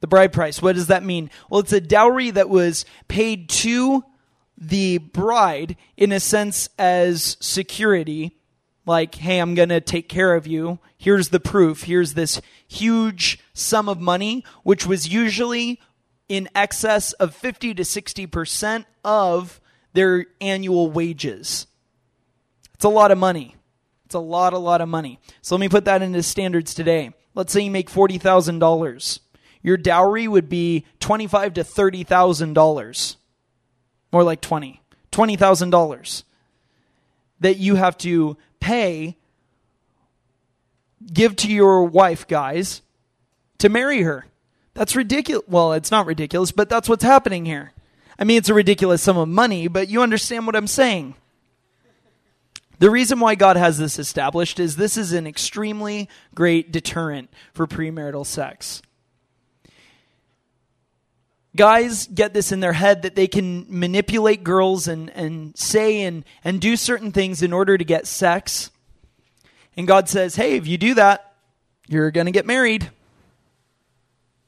[0.00, 1.30] The bride price, what does that mean?
[1.48, 4.04] Well, it's a dowry that was paid to
[4.68, 8.38] the bride in a sense as security.
[8.84, 10.78] Like hey i'm going to take care of you.
[10.96, 11.84] Here's the proof.
[11.84, 15.80] Here's this huge sum of money which was usually
[16.28, 19.60] in excess of 50 to 60% of
[19.92, 21.66] their annual wages.
[22.74, 23.56] It's a lot of money.
[24.06, 25.18] It's a lot a lot of money.
[25.42, 27.12] So let me put that into standards today.
[27.34, 29.20] Let's say you make $40000
[29.62, 33.16] your dowry would be 25 to $30000
[34.12, 36.22] more like 20 $20,000
[37.40, 39.16] that you have to pay
[41.12, 42.80] give to your wife guys
[43.58, 44.26] to marry her.
[44.74, 45.44] That's ridiculous.
[45.48, 47.72] Well it's not ridiculous but that's what's happening here.
[48.18, 51.14] I mean it's a ridiculous sum of money but you understand what i'm saying.
[52.78, 57.68] The reason why God has this established is this is an extremely great deterrent for
[57.68, 58.82] premarital sex
[61.56, 66.24] guys get this in their head that they can manipulate girls and, and say and,
[66.44, 68.70] and do certain things in order to get sex.
[69.76, 71.34] And God says, hey, if you do that,
[71.88, 72.90] you're going to get married.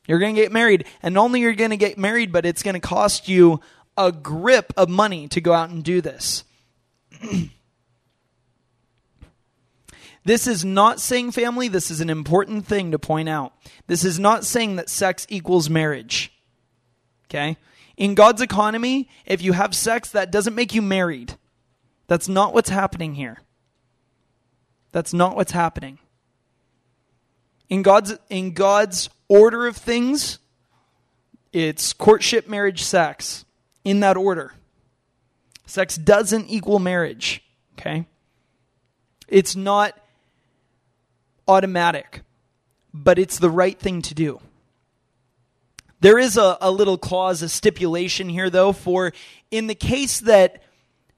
[0.06, 0.86] You're going to get married.
[1.02, 3.60] And only you're going to get married, but it's going to cost you
[3.96, 6.44] a grip of money to go out and do this.
[10.24, 13.52] this is not saying family, this is an important thing to point out.
[13.86, 16.33] This is not saying that sex equals marriage.
[17.34, 17.56] Okay?
[17.96, 21.36] In God's economy, if you have sex, that doesn't make you married.
[22.06, 23.38] That's not what's happening here.
[24.92, 25.98] That's not what's happening.
[27.68, 30.38] In God's in God's order of things,
[31.52, 33.44] it's courtship, marriage, sex.
[33.84, 34.54] In that order.
[35.66, 37.42] Sex doesn't equal marriage,
[37.78, 38.06] okay?
[39.28, 39.98] It's not
[41.46, 42.22] automatic,
[42.94, 44.40] but it's the right thing to do.
[46.04, 49.14] There is a, a little clause, a stipulation here, though, for
[49.50, 50.62] in the case that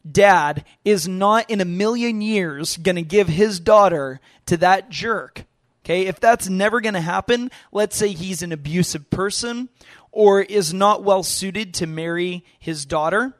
[0.08, 5.44] dad is not in a million years going to give his daughter to that jerk.
[5.84, 9.70] Okay, if that's never going to happen, let's say he's an abusive person
[10.12, 13.34] or is not well suited to marry his daughter,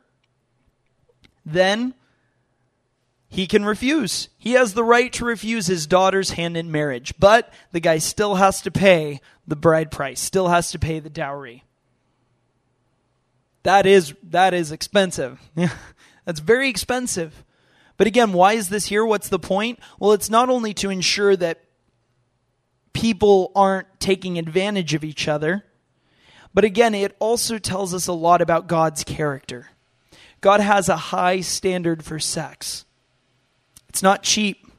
[1.45, 1.95] then
[3.29, 4.29] he can refuse.
[4.39, 8.37] He has the right to refuse his daughter's hand in marriage, but the guy still
[8.37, 11.65] has to pay the bride price, still has to pay the dowry.
[13.63, 15.41] That is that is expensive.
[16.25, 17.45] That's very expensive.
[17.97, 19.05] But again, why is this here?
[19.05, 19.81] What's the point?
[19.99, 21.65] Well, it's not only to ensure that
[22.93, 25.65] people aren't taking advantage of each other,
[26.55, 29.69] but again, it also tells us a lot about God's character.
[30.41, 32.86] God has a high standard for sex.
[33.97, 34.71] It's not cheap,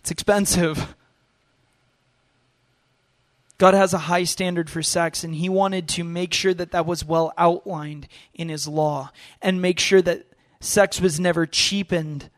[0.00, 0.94] it's expensive.
[3.56, 6.84] God has a high standard for sex, and He wanted to make sure that that
[6.84, 10.26] was well outlined in His law and make sure that
[10.60, 12.28] sex was never cheapened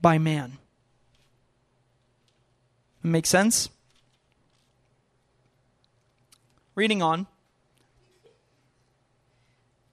[0.00, 0.58] by man.
[3.02, 3.70] Make sense?
[6.76, 7.26] Reading on.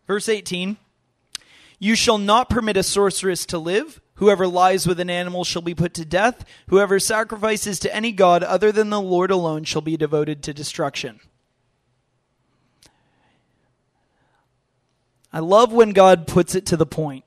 [0.06, 0.78] Verse 18
[1.80, 4.00] You shall not permit a sorceress to live.
[4.18, 6.44] Whoever lies with an animal shall be put to death.
[6.70, 11.20] Whoever sacrifices to any god other than the Lord alone shall be devoted to destruction.
[15.32, 17.26] I love when God puts it to the point.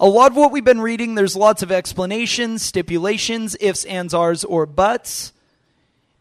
[0.00, 4.44] A lot of what we've been reading, there's lots of explanations, stipulations, ifs, ands, ars,
[4.44, 5.32] or buts,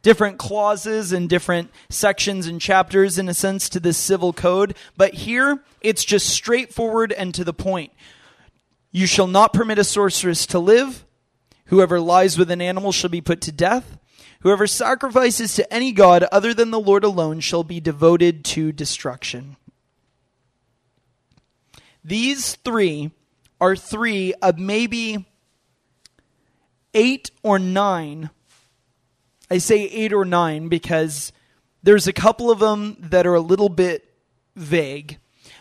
[0.04, 4.76] different clauses and different sections and chapters, in a sense, to this civil code.
[4.96, 7.92] But here, it's just straightforward and to the point.
[8.96, 11.06] You shall not permit a sorceress to live.
[11.66, 13.98] Whoever lies with an animal shall be put to death.
[14.40, 19.58] Whoever sacrifices to any god other than the Lord alone shall be devoted to destruction.
[22.06, 23.12] These three
[23.60, 25.26] are three of maybe
[26.94, 28.30] eight or nine.
[29.52, 31.34] I say eight or nine because
[31.84, 34.10] there's a couple of them that are a little bit
[34.56, 35.18] vague,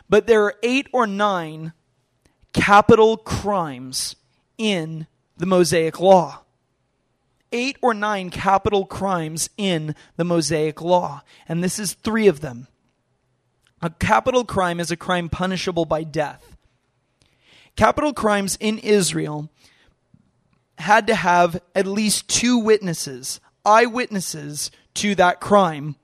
[0.09, 1.73] but there are eight or nine
[2.55, 4.17] capital crimes
[4.57, 5.07] in
[5.37, 6.41] the Mosaic Law.
[7.53, 12.67] Eight or nine capital crimes in the Mosaic Law, and this is three of them.
[13.83, 16.57] A capital crime is a crime punishable by death.
[17.77, 19.51] Capital crimes in Israel
[20.79, 25.97] had to have at least two witnesses, eyewitnesses to that crime,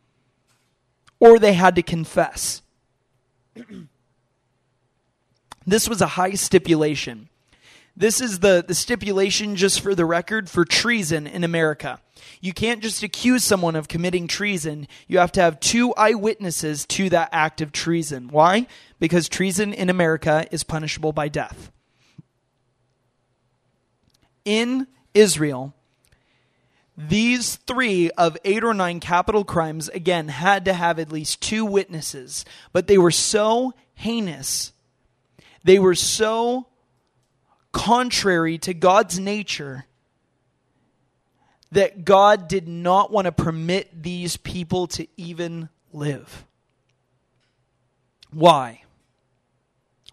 [1.19, 2.63] or they had to confess.
[5.71, 7.29] This was a high stipulation.
[7.97, 12.01] This is the, the stipulation, just for the record, for treason in America.
[12.41, 14.89] You can't just accuse someone of committing treason.
[15.07, 18.31] You have to have two eyewitnesses to that act of treason.
[18.31, 18.67] Why?
[18.99, 21.71] Because treason in America is punishable by death.
[24.45, 25.73] In Israel,
[26.97, 31.65] these three of eight or nine capital crimes, again, had to have at least two
[31.65, 34.73] witnesses, but they were so heinous
[35.65, 36.67] they were so
[37.73, 39.85] contrary to God's nature
[41.73, 46.45] that God did not want to permit these people to even live.
[48.33, 48.83] Why?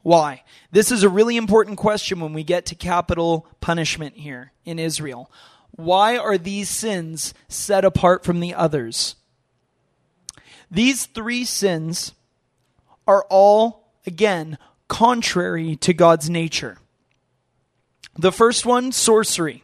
[0.03, 0.43] Why?
[0.71, 5.31] This is a really important question when we get to capital punishment here in Israel.
[5.71, 9.15] Why are these sins set apart from the others?
[10.71, 12.13] These three sins
[13.07, 14.57] are all, again,
[14.87, 16.77] contrary to God's nature.
[18.17, 19.63] The first one, sorcery.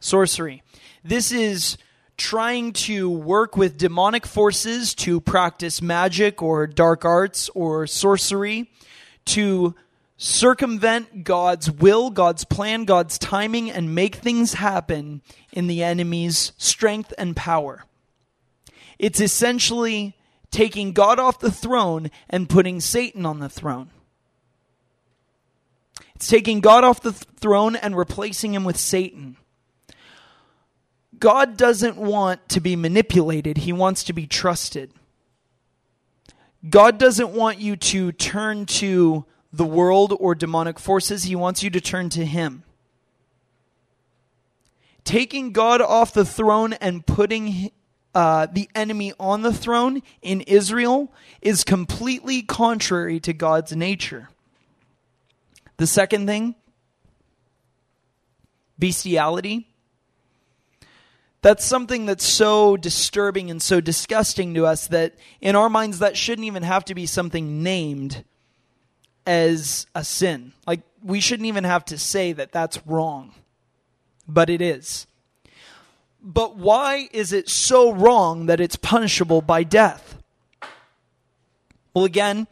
[0.00, 0.62] Sorcery.
[1.02, 1.76] This is
[2.16, 8.70] trying to work with demonic forces to practice magic or dark arts or sorcery
[9.24, 9.74] to
[10.16, 15.22] circumvent God's will, God's plan, God's timing, and make things happen
[15.52, 17.84] in the enemy's strength and power.
[18.98, 20.16] It's essentially
[20.50, 23.90] taking God off the throne and putting Satan on the throne.
[26.18, 29.36] It's taking God off the th- throne and replacing him with Satan.
[31.16, 34.90] God doesn't want to be manipulated, he wants to be trusted.
[36.68, 41.70] God doesn't want you to turn to the world or demonic forces, he wants you
[41.70, 42.64] to turn to him.
[45.04, 47.70] Taking God off the throne and putting
[48.12, 54.30] uh, the enemy on the throne in Israel is completely contrary to God's nature.
[55.78, 56.54] The second thing,
[58.78, 59.66] bestiality.
[61.40, 66.16] That's something that's so disturbing and so disgusting to us that in our minds that
[66.16, 68.24] shouldn't even have to be something named
[69.24, 70.52] as a sin.
[70.66, 73.34] Like we shouldn't even have to say that that's wrong.
[74.26, 75.06] But it is.
[76.20, 80.20] But why is it so wrong that it's punishable by death?
[81.94, 82.48] Well, again,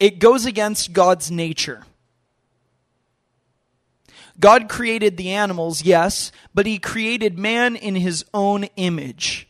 [0.00, 1.84] it goes against God's nature.
[4.42, 9.48] God created the animals, yes, but he created man in his own image.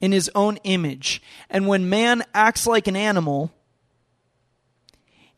[0.00, 1.22] In his own image.
[1.48, 3.52] And when man acts like an animal,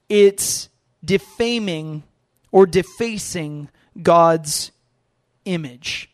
[0.09, 0.71] it's
[1.05, 2.03] defaming
[2.51, 3.69] or defacing
[4.03, 4.73] God's
[5.45, 6.09] image.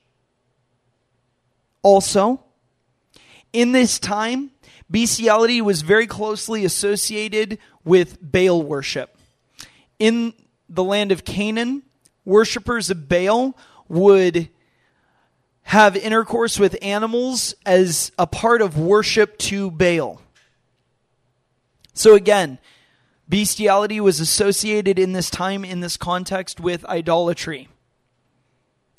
[1.83, 2.43] Also,
[3.53, 4.51] in this time,
[4.91, 9.17] bestiality was very closely associated with Baal worship.
[10.01, 10.33] in
[10.69, 11.83] the land of Canaan,
[12.31, 13.57] worshippers of Baal
[13.89, 14.49] would
[15.65, 20.23] have intercourse with animals as a part of worship to Baal.
[21.93, 22.59] So again,
[23.29, 27.69] bestiality was associated in this time, in this context, with idolatry.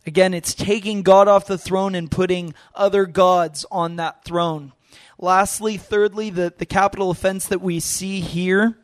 [0.05, 4.73] Again, it's taking God off the throne and putting other gods on that throne.
[5.17, 8.77] Lastly, thirdly, the, the capital offense that we see here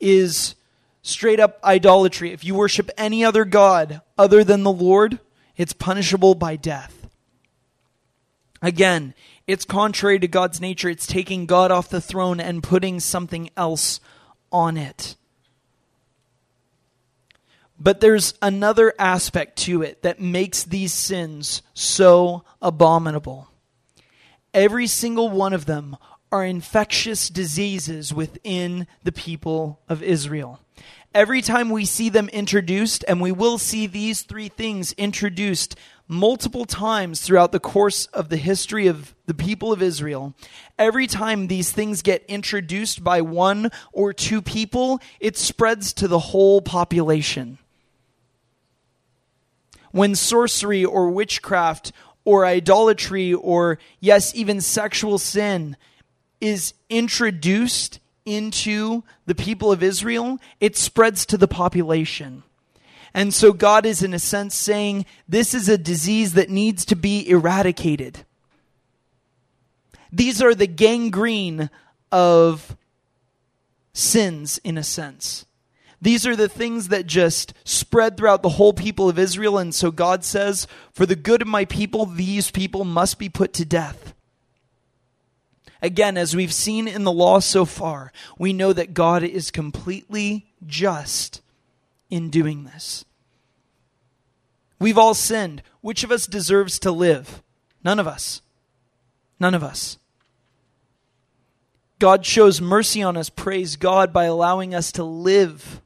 [0.00, 0.54] is
[1.04, 2.32] straight up idolatry.
[2.32, 5.20] If you worship any other God other than the Lord,
[5.56, 7.06] it's punishable by death.
[8.62, 9.14] Again,
[9.46, 10.88] it's contrary to God's nature.
[10.88, 14.00] It's taking God off the throne and putting something else
[14.50, 15.16] on it.
[17.78, 23.50] But there's another aspect to it that makes these sins so abominable.
[24.54, 25.96] Every single one of them
[26.32, 30.63] are infectious diseases within the people of Israel
[31.14, 35.76] every time we see them introduced, and we will see these three things introduced
[36.08, 40.34] multiple times throughout the course of the history of the people of Israel,
[40.78, 46.18] every time these things get introduced by one or two people, it spreads to the
[46.18, 47.58] whole population.
[49.92, 51.92] When sorcery or witchcraft
[52.24, 55.76] or idolatry or, yes, even sexual sin
[56.40, 62.42] is introduced into the people of Israel, it spreads to the population.
[63.12, 66.96] And so God is, in a sense, saying this is a disease that needs to
[66.96, 68.24] be eradicated.
[70.12, 71.70] These are the gangrene
[72.10, 72.76] of
[73.92, 75.46] sins, in a sense.
[76.00, 79.58] These are the things that just spread throughout the whole people of Israel.
[79.58, 83.52] And so God says, For the good of my people, these people must be put
[83.54, 84.13] to death.
[85.84, 90.46] Again, as we've seen in the law so far, we know that God is completely
[90.66, 91.42] just
[92.08, 93.04] in doing this.
[94.78, 95.62] We've all sinned.
[95.82, 97.42] Which of us deserves to live?
[97.84, 98.40] None of us.
[99.38, 99.98] None of us.
[101.98, 105.82] God shows mercy on us, praise God, by allowing us to live.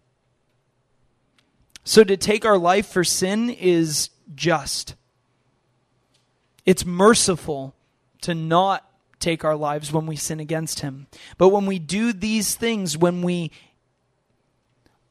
[1.82, 4.94] So to take our life for sin is just.
[6.64, 7.74] It's merciful
[8.20, 8.87] to not
[9.18, 11.06] take our lives when we sin against Him.
[11.36, 13.50] But when we do these things, when we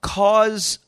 [0.02, 0.80] cause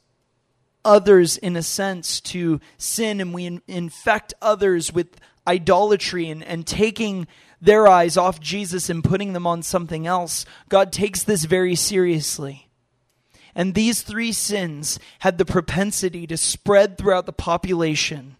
[0.85, 6.65] others, in a sense, to sin and we in- infect others with idolatry and, and
[6.65, 7.27] taking
[7.61, 12.69] their eyes off Jesus and putting them on something else, God takes this very seriously.
[13.55, 18.37] And these three sins had the propensity to spread throughout the population,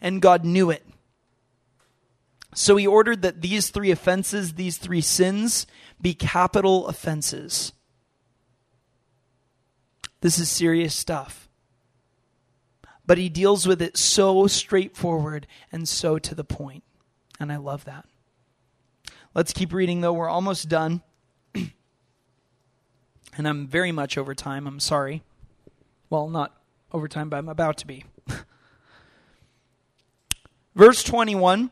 [0.00, 0.86] and God knew it.
[2.54, 5.66] So he ordered that these three offenses, these three sins,
[6.00, 7.72] be capital offenses.
[10.20, 11.48] This is serious stuff.
[13.06, 16.84] But he deals with it so straightforward and so to the point.
[17.40, 18.06] And I love that.
[19.34, 20.12] Let's keep reading, though.
[20.12, 21.02] We're almost done.
[21.54, 21.72] and
[23.36, 24.66] I'm very much over time.
[24.66, 25.22] I'm sorry.
[26.10, 26.54] Well, not
[26.92, 28.04] over time, but I'm about to be.
[30.76, 31.70] Verse 21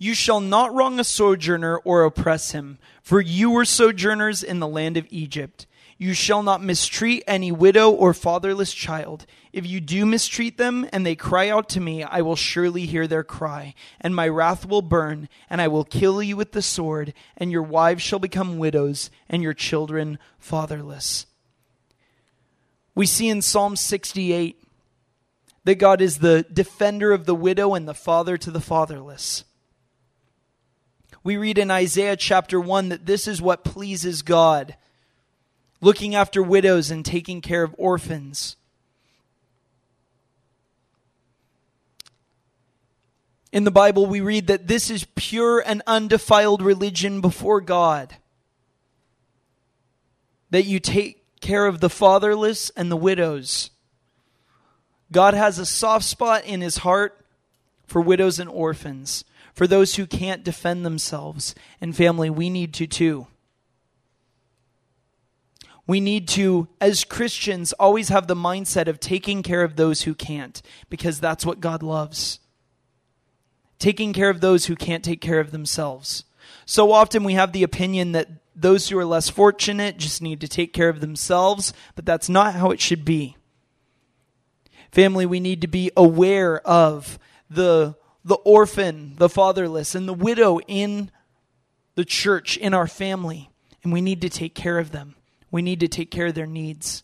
[0.00, 4.66] you shall not wrong a sojourner or oppress him, for you were sojourners in the
[4.66, 5.66] land of Egypt.
[5.98, 9.26] You shall not mistreat any widow or fatherless child.
[9.52, 13.06] If you do mistreat them and they cry out to me, I will surely hear
[13.06, 17.12] their cry, and my wrath will burn, and I will kill you with the sword,
[17.36, 21.26] and your wives shall become widows, and your children fatherless.
[22.94, 24.64] We see in Psalm 68
[25.64, 29.44] that God is the defender of the widow and the father to the fatherless.
[31.22, 34.76] We read in Isaiah chapter 1 that this is what pleases God
[35.82, 38.56] looking after widows and taking care of orphans.
[43.52, 48.16] In the Bible, we read that this is pure and undefiled religion before God.
[50.50, 53.70] That you take care of the fatherless and the widows.
[55.10, 57.24] God has a soft spot in his heart
[57.86, 59.24] for widows and orphans
[59.60, 61.54] for those who can't defend themselves.
[61.82, 63.26] And family, we need to too.
[65.86, 70.14] We need to, as Christians, always have the mindset of taking care of those who
[70.14, 72.40] can't, because that's what God loves.
[73.78, 76.24] Taking care of those who can't take care of themselves.
[76.64, 80.48] So often we have the opinion that those who are less fortunate just need to
[80.48, 83.36] take care of themselves, but that's not how it should be.
[84.90, 87.18] Family, we need to be aware of
[87.50, 91.10] the the orphan, the fatherless, and the widow in
[91.94, 93.50] the church, in our family.
[93.82, 95.14] And we need to take care of them.
[95.50, 97.02] We need to take care of their needs.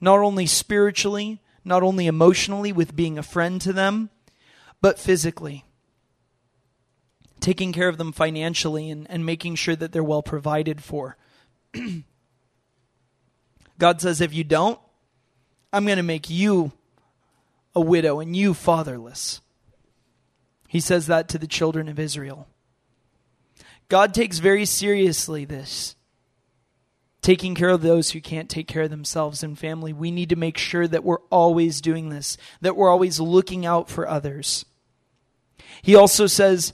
[0.00, 4.08] not only spiritually, not only emotionally with being a friend to them,
[4.80, 5.64] but physically.
[7.38, 11.18] Taking care of them financially and, and making sure that they're well provided for.
[13.78, 14.78] God says, if you don't,
[15.72, 16.72] I'm going to make you
[17.74, 19.40] a widow and you fatherless.
[20.70, 22.46] He says that to the children of Israel.
[23.88, 25.96] God takes very seriously this.
[27.22, 29.92] Taking care of those who can't take care of themselves and family.
[29.92, 33.90] We need to make sure that we're always doing this, that we're always looking out
[33.90, 34.64] for others.
[35.82, 36.72] He also says,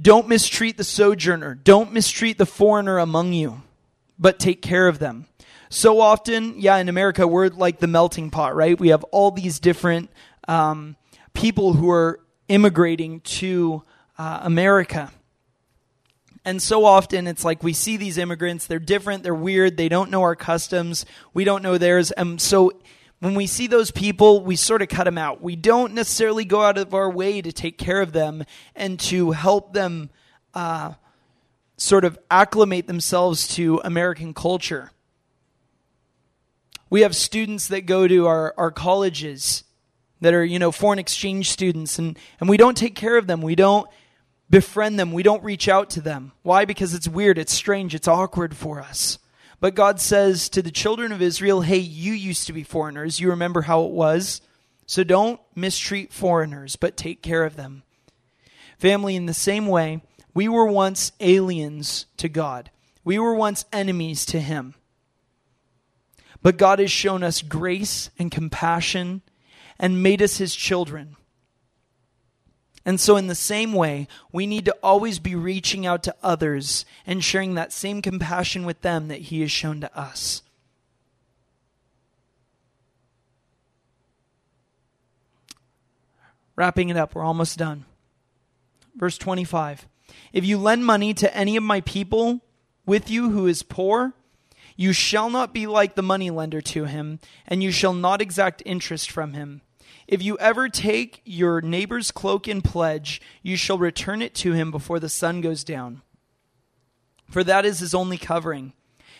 [0.00, 3.60] Don't mistreat the sojourner, don't mistreat the foreigner among you,
[4.18, 5.26] but take care of them.
[5.68, 8.80] So often, yeah, in America, we're like the melting pot, right?
[8.80, 10.08] We have all these different
[10.48, 10.96] um,
[11.34, 13.82] people who are immigrating to
[14.18, 15.12] uh, America.
[16.44, 20.10] And so often it's like we see these immigrants, they're different, they're weird, they don't
[20.10, 21.04] know our customs,
[21.34, 22.10] we don't know theirs.
[22.10, 22.72] And so
[23.20, 25.42] when we see those people, we sort of cut them out.
[25.42, 28.44] We don't necessarily go out of our way to take care of them
[28.74, 30.10] and to help them
[30.54, 30.94] uh,
[31.76, 34.90] sort of acclimate themselves to American culture.
[36.90, 39.64] We have students that go to our, our colleges
[40.20, 43.40] that are, you know, foreign exchange students, and, and we don't take care of them.
[43.42, 43.88] We don't
[44.50, 45.12] befriend them.
[45.12, 46.32] We don't reach out to them.
[46.42, 46.64] Why?
[46.64, 49.18] Because it's weird, it's strange, it's awkward for us.
[49.60, 53.18] But God says to the children of Israel, hey, you used to be foreigners.
[53.20, 54.40] You remember how it was?
[54.86, 57.82] So don't mistreat foreigners, but take care of them.
[58.78, 60.00] Family, in the same way,
[60.32, 62.70] we were once aliens to God,
[63.04, 64.74] we were once enemies to Him.
[66.40, 69.22] But God has shown us grace and compassion
[69.78, 71.16] and made us his children.
[72.84, 76.86] And so, in the same way, we need to always be reaching out to others
[77.06, 80.42] and sharing that same compassion with them that he has shown to us.
[86.56, 87.84] Wrapping it up, we're almost done.
[88.96, 89.86] Verse 25
[90.32, 92.40] If you lend money to any of my people
[92.86, 94.14] with you who is poor,
[94.76, 99.10] you shall not be like the moneylender to him, and you shall not exact interest
[99.10, 99.60] from him.
[100.08, 104.70] If you ever take your neighbor's cloak in pledge, you shall return it to him
[104.70, 106.00] before the sun goes down.
[107.30, 108.72] For that is his only covering,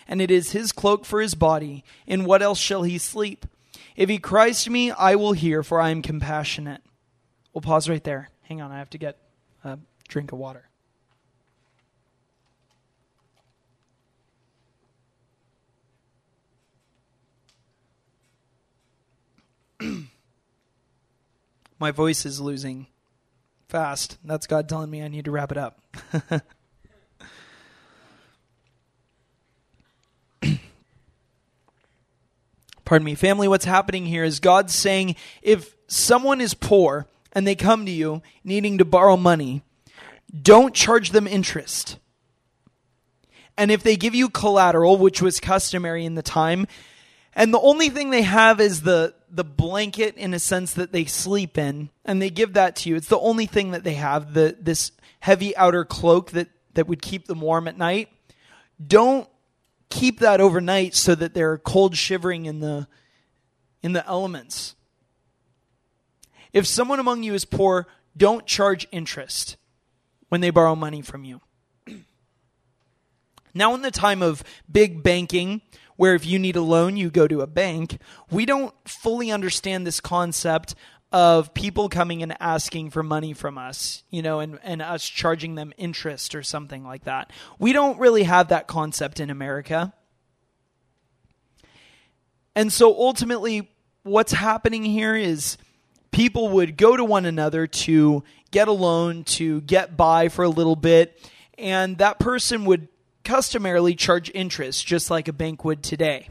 [0.09, 1.85] and it is his cloak for his body.
[2.07, 3.45] In what else shall he sleep?
[3.97, 6.81] If he cries to me, I will hear, for I am compassionate.
[7.53, 8.31] We'll pause right there.
[8.45, 9.19] Hang on, I have to get
[9.63, 9.79] a
[10.09, 10.71] drink of water.
[21.79, 22.87] my voice is losing
[23.69, 24.19] fast.
[24.25, 25.81] That's God telling me I need to wrap it up.
[32.85, 33.15] Pardon me.
[33.15, 37.93] Family, what's happening here is God saying if someone is poor and they come to
[37.93, 39.63] you needing to borrow money,
[40.43, 41.99] don't charge them interest.
[43.59, 46.67] And if they give you collateral, which was customary in the time,
[47.35, 51.05] and the only thing they have is the the blanket in a sense that they
[51.05, 52.97] sleep in, and they give that to you.
[52.97, 57.03] It's the only thing that they have, the this heavy outer cloak that, that would
[57.03, 58.09] keep them warm at night.
[58.85, 59.29] Don't
[59.91, 62.87] keep that overnight so that they're cold shivering in the
[63.83, 64.75] in the elements.
[66.53, 67.87] If someone among you is poor,
[68.17, 69.57] don't charge interest
[70.29, 71.41] when they borrow money from you.
[73.55, 75.63] Now, in the time of big banking,
[75.99, 77.99] where if you need a loan, you go to a bank.
[78.31, 80.77] We don't fully understand this concept
[81.11, 85.57] of people coming and asking for money from us, you know, and, and us charging
[85.57, 87.33] them interest or something like that.
[87.59, 89.93] We don't really have that concept in America.
[92.55, 93.69] And so ultimately,
[94.05, 95.59] what's happening here is
[96.13, 98.23] people would go to one another to
[98.53, 101.21] get a loan, to get by for a little bit,
[101.59, 102.87] and that person would
[103.29, 106.31] customarily charge interest, just like a bank would today.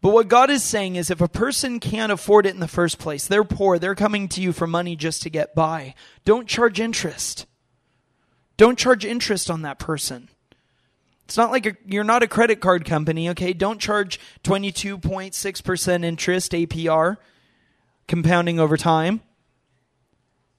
[0.00, 3.00] But what God is saying is if a person can't afford it in the first
[3.00, 6.78] place, they're poor, they're coming to you for money just to get by, don't charge
[6.78, 7.46] interest.
[8.56, 10.28] Don't charge interest on that person.
[11.24, 13.52] It's not like a, you're not a credit card company, okay?
[13.52, 17.16] Don't charge 22.6% interest APR,
[18.06, 19.20] compounding over time.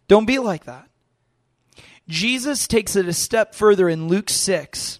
[0.09, 0.86] Don't be like that.
[2.07, 4.99] Jesus takes it a step further in Luke 6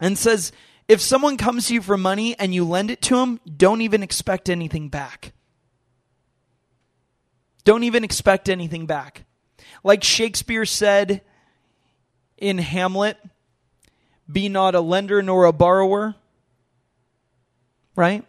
[0.00, 0.52] and says,
[0.88, 4.02] if someone comes to you for money and you lend it to them, don't even
[4.02, 5.32] expect anything back.
[7.64, 9.26] Don't even expect anything back.
[9.84, 11.20] Like Shakespeare said
[12.38, 13.18] in Hamlet,
[14.30, 16.14] be not a lender nor a borrower.
[17.94, 18.24] right?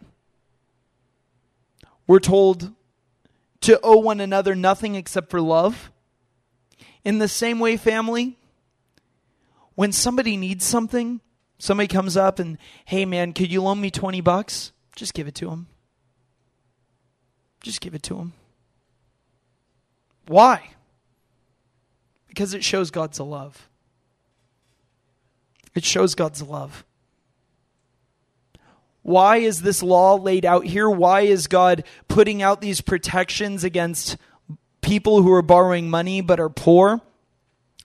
[2.06, 2.72] We're told
[3.62, 5.90] to owe one another nothing except for love.
[7.04, 8.36] In the same way, family,
[9.74, 11.20] when somebody needs something,
[11.58, 14.72] somebody comes up and, hey man, could you loan me 20 bucks?
[14.96, 15.66] Just give it to them.
[17.62, 18.32] Just give it to them.
[20.26, 20.70] Why?
[22.28, 23.68] Because it shows God's love.
[25.74, 26.84] It shows God's love.
[29.02, 30.88] Why is this law laid out here?
[30.88, 34.16] Why is God putting out these protections against
[34.80, 37.00] people who are borrowing money but are poor?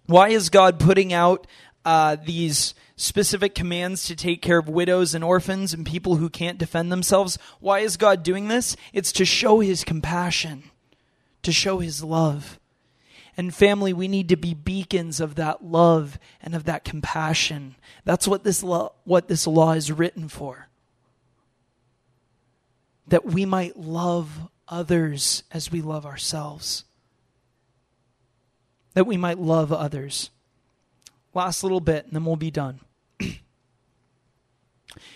[0.06, 1.48] Why is God putting out
[1.84, 6.58] uh, these specific commands to take care of widows and orphans and people who can't
[6.58, 7.38] defend themselves?
[7.60, 8.76] Why is God doing this?
[8.94, 10.64] It's to show his compassion,
[11.44, 12.60] to show his love.
[13.38, 17.76] And family, we need to be beacons of that love and of that compassion.
[18.06, 20.70] That's what this law, what this law is written for
[23.08, 26.85] that we might love others as we love ourselves.
[28.96, 30.32] That we might love others.
[31.34, 32.80] Last little bit, and then we'll be done.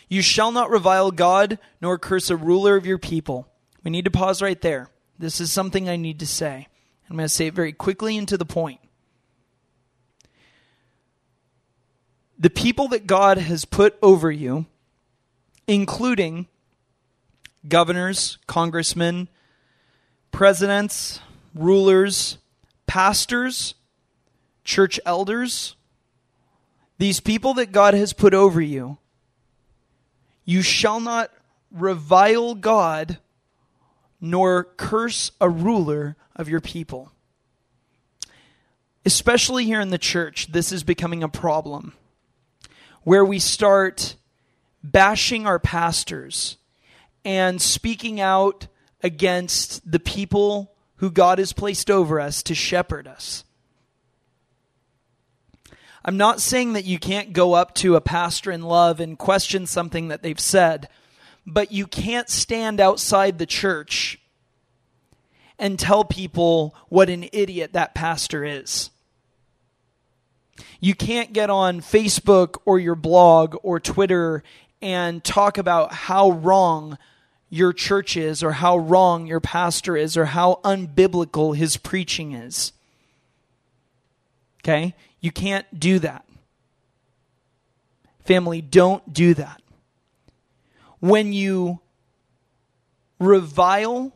[0.10, 3.48] you shall not revile God nor curse a ruler of your people.
[3.84, 4.90] We need to pause right there.
[5.18, 6.68] This is something I need to say.
[7.10, 8.80] I'm going to say it very quickly and to the point.
[12.38, 14.66] The people that God has put over you,
[15.68, 16.48] including
[17.68, 19.28] governors, congressmen,
[20.32, 21.20] presidents,
[21.54, 22.38] rulers,
[22.90, 23.76] pastors,
[24.64, 25.76] church elders,
[26.98, 28.98] these people that God has put over you,
[30.44, 31.32] you shall not
[31.72, 33.20] revile God
[34.20, 37.12] nor curse a ruler of your people.
[39.06, 41.94] Especially here in the church, this is becoming a problem
[43.04, 44.16] where we start
[44.84, 46.58] bashing our pastors
[47.24, 48.66] and speaking out
[49.04, 53.44] against the people who God has placed over us to shepherd us.
[56.04, 59.66] I'm not saying that you can't go up to a pastor in love and question
[59.66, 60.88] something that they've said,
[61.46, 64.20] but you can't stand outside the church
[65.58, 68.90] and tell people what an idiot that pastor is.
[70.80, 74.44] You can't get on Facebook or your blog or Twitter
[74.82, 76.98] and talk about how wrong
[77.50, 82.72] your church is or how wrong your pastor is or how unbiblical his preaching is.
[84.62, 84.96] Okay?
[85.20, 86.26] You can't do that.
[88.24, 89.62] Family, don't do that.
[91.00, 91.80] When you
[93.20, 94.14] revile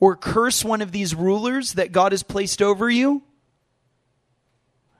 [0.00, 3.22] or curse one of these rulers that God has placed over you,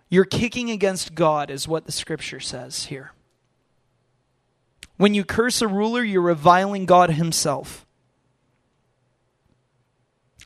[0.08, 3.12] you're kicking against God, is what the scripture says here.
[5.02, 7.84] When you curse a ruler, you're reviling God Himself.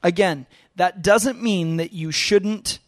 [0.03, 0.47] Again,
[0.77, 2.79] that doesn't mean that you shouldn't,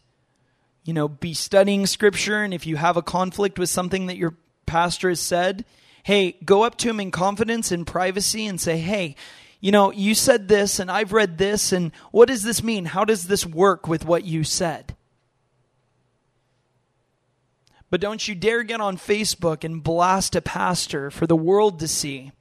[0.83, 4.33] you know, be studying Scripture, and if you have a conflict with something that your
[4.65, 5.63] pastor has said,
[6.01, 9.15] hey, go up to him in confidence in privacy and say, hey,
[9.61, 12.85] you know, you said this, and I've read this, and what does this mean?
[12.85, 14.95] How does this work with what you said?
[17.89, 21.87] But don't you dare get on Facebook and blast a pastor for the world to
[21.87, 22.31] see.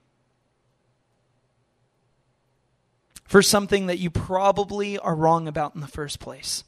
[3.24, 6.64] For something that you probably are wrong about in the first place.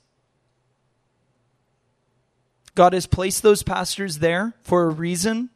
[2.75, 5.51] God has placed those pastors there for a reason.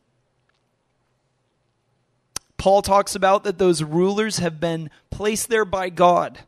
[2.57, 6.39] Paul talks about that those rulers have been placed there by God.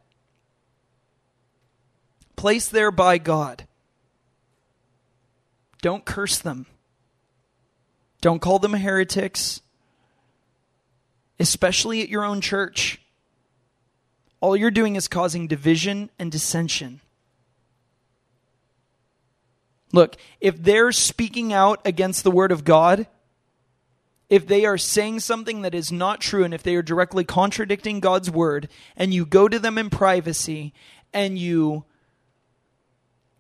[2.36, 3.65] Placed there by God.
[5.86, 6.66] Don't curse them.
[8.20, 9.60] Don't call them heretics,
[11.38, 13.00] especially at your own church.
[14.40, 17.02] All you're doing is causing division and dissension.
[19.92, 23.06] Look, if they're speaking out against the Word of God,
[24.28, 28.00] if they are saying something that is not true, and if they are directly contradicting
[28.00, 30.74] God's Word, and you go to them in privacy
[31.14, 31.84] and you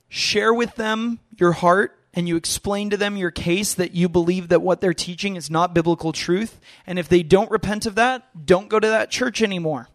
[0.08, 4.48] share with them your heart and you explain to them your case that you believe
[4.48, 8.46] that what they're teaching is not biblical truth, and if they don't repent of that,
[8.46, 9.88] don't go to that church anymore.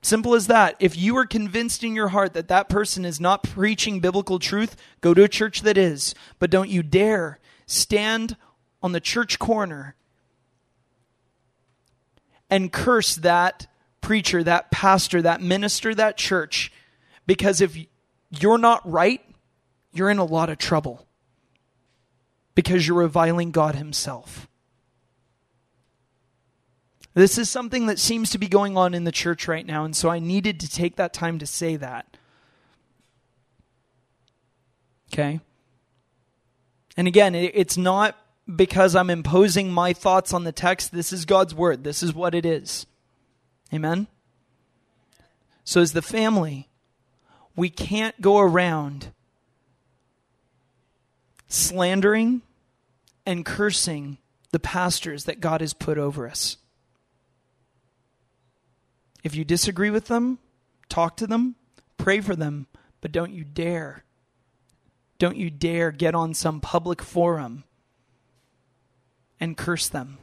[0.00, 0.76] Simple as that.
[0.78, 4.76] If you are convinced in your heart that that person is not preaching biblical truth,
[5.00, 6.14] go to a church that is.
[6.38, 8.36] But don't you dare stand
[8.82, 9.94] on the church corner
[12.48, 13.66] and curse that
[14.00, 16.72] preacher, that pastor, that minister, that church.
[17.26, 17.76] Because if
[18.30, 19.20] you're not right,
[19.92, 21.06] you're in a lot of trouble
[22.54, 24.48] because you're reviling God Himself.
[27.14, 29.96] This is something that seems to be going on in the church right now, and
[29.96, 32.16] so I needed to take that time to say that.
[35.12, 35.40] Okay?
[36.96, 38.16] And again, it's not
[38.54, 40.92] because I'm imposing my thoughts on the text.
[40.92, 41.82] This is God's word.
[41.82, 42.86] This is what it is.
[43.72, 44.06] Amen?
[45.64, 46.68] So, as the family,
[47.56, 49.12] we can't go around
[51.50, 52.40] slandering
[53.26, 54.16] and cursing
[54.52, 56.56] the pastors that God has put over us.
[59.22, 60.38] If you disagree with them,
[60.88, 61.56] talk to them,
[61.98, 62.68] pray for them,
[63.02, 64.04] but don't you dare.
[65.18, 67.64] Don't you dare get on some public forum
[69.38, 70.18] and curse them.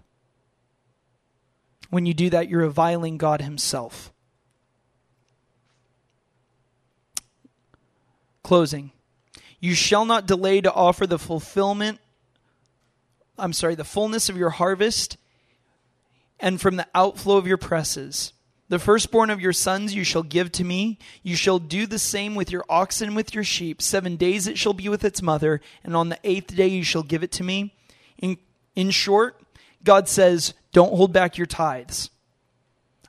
[1.90, 4.12] When you do that, you're reviling God Himself.
[8.44, 8.92] Closing.
[9.60, 12.00] You shall not delay to offer the fulfillment,
[13.38, 15.18] I'm sorry, the fullness of your harvest
[16.40, 18.34] and from the outflow of your presses.
[18.70, 21.00] The firstborn of your sons you shall give to me.
[21.24, 23.82] You shall do the same with your oxen and with your sheep.
[23.82, 27.04] Seven days it shall be with its mother, and on the eighth day you shall
[27.04, 27.74] give it to me.
[28.18, 28.38] In,
[28.76, 29.40] in short,
[29.84, 32.10] God says, don't hold back your tithes.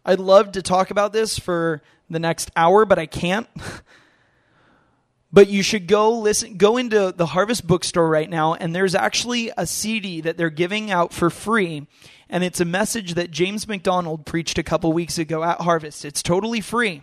[0.05, 3.49] I'd love to talk about this for the next hour, but I can't.
[5.31, 9.51] but you should go listen go into the harvest bookstore right now and there's actually
[9.57, 11.87] a cd that they're giving out for free
[12.31, 16.05] and it's a message that James MacDonald preached a couple weeks ago at Harvest.
[16.05, 17.03] It's totally free,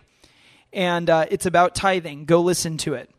[0.72, 2.26] and uh, it's about tithing.
[2.26, 3.10] Go listen to it.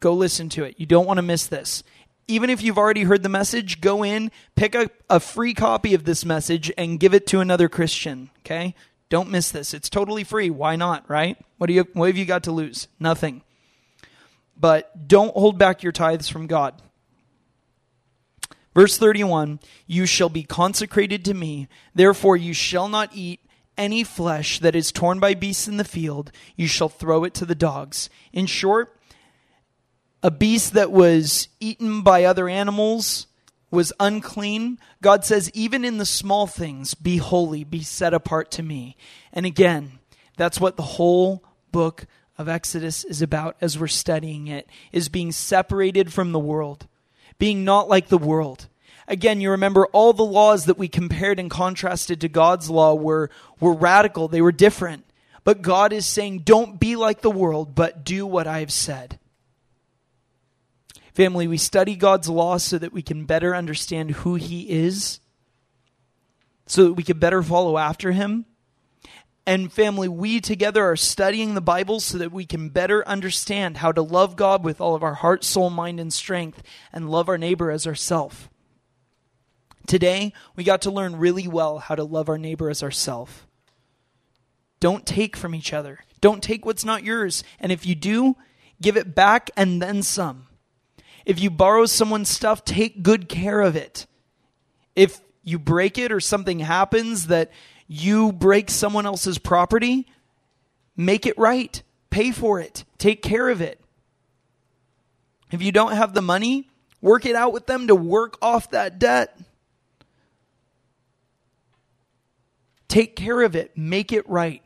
[0.00, 0.74] Go listen to it.
[0.78, 1.82] You don't want to miss this.
[2.28, 6.04] Even if you've already heard the message, go in, pick up a free copy of
[6.04, 8.30] this message, and give it to another Christian.
[8.40, 8.74] Okay?
[9.08, 9.74] Don't miss this.
[9.74, 10.50] It's totally free.
[10.50, 11.36] Why not, right?
[11.58, 12.86] What, do you, what have you got to lose?
[13.00, 13.42] Nothing.
[14.60, 16.80] But don't hold back your tithes from God.
[18.74, 23.40] Verse 31 You shall be consecrated to me, therefore you shall not eat
[23.78, 27.46] any flesh that is torn by beasts in the field, you shall throw it to
[27.46, 28.10] the dogs.
[28.30, 28.94] In short,
[30.22, 33.26] a beast that was eaten by other animals
[33.70, 34.78] was unclean.
[35.00, 38.96] God says, even in the small things, be holy, be set apart to me.
[39.32, 39.98] And again,
[40.36, 41.42] that's what the whole
[41.72, 42.06] book
[42.40, 46.86] of Exodus is about as we're studying it, is being separated from the world
[47.40, 48.68] being not like the world.
[49.08, 53.28] Again, you remember all the laws that we compared and contrasted to God's law were,
[53.58, 55.04] were radical, they were different.
[55.42, 59.18] But God is saying, don't be like the world, but do what I've said.
[61.14, 65.18] Family, we study God's law so that we can better understand who He is,
[66.66, 68.44] so that we can better follow after Him.
[69.50, 73.90] And family, we together are studying the Bible so that we can better understand how
[73.90, 76.62] to love God with all of our heart, soul, mind, and strength,
[76.92, 78.48] and love our neighbor as ourself.
[79.88, 83.48] Today, we got to learn really well how to love our neighbor as ourself.
[84.78, 85.98] Don't take from each other.
[86.20, 87.42] Don't take what's not yours.
[87.58, 88.36] And if you do,
[88.80, 90.46] give it back and then some.
[91.26, 94.06] If you borrow someone's stuff, take good care of it.
[94.94, 97.50] If you break it or something happens that
[97.92, 100.06] you break someone else's property,
[100.96, 101.82] make it right.
[102.08, 102.84] Pay for it.
[102.98, 103.80] Take care of it.
[105.50, 106.68] If you don't have the money,
[107.00, 109.36] work it out with them to work off that debt.
[112.86, 113.76] Take care of it.
[113.76, 114.62] Make it right.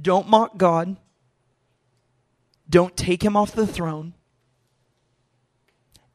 [0.00, 0.96] Don't mock God.
[2.70, 4.14] Don't take him off the throne.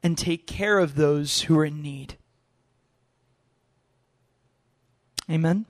[0.02, 2.16] And take care of those who are in need.
[5.30, 5.64] Amen.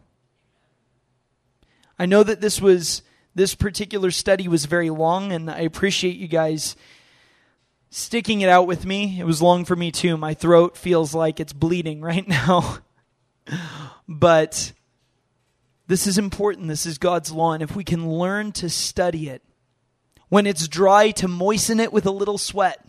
[1.99, 3.03] I know that this was
[3.35, 6.77] this particular study was very long and I appreciate you guys
[7.91, 9.20] sticking it out with me.
[9.20, 10.16] It was long for me too.
[10.16, 12.78] My throat feels like it's bleeding right now.
[14.09, 14.73] but
[15.89, 16.69] this is important.
[16.69, 19.43] This is God's law and if we can learn to study it
[20.31, 22.82] when it's dry to moisten it with a little sweat,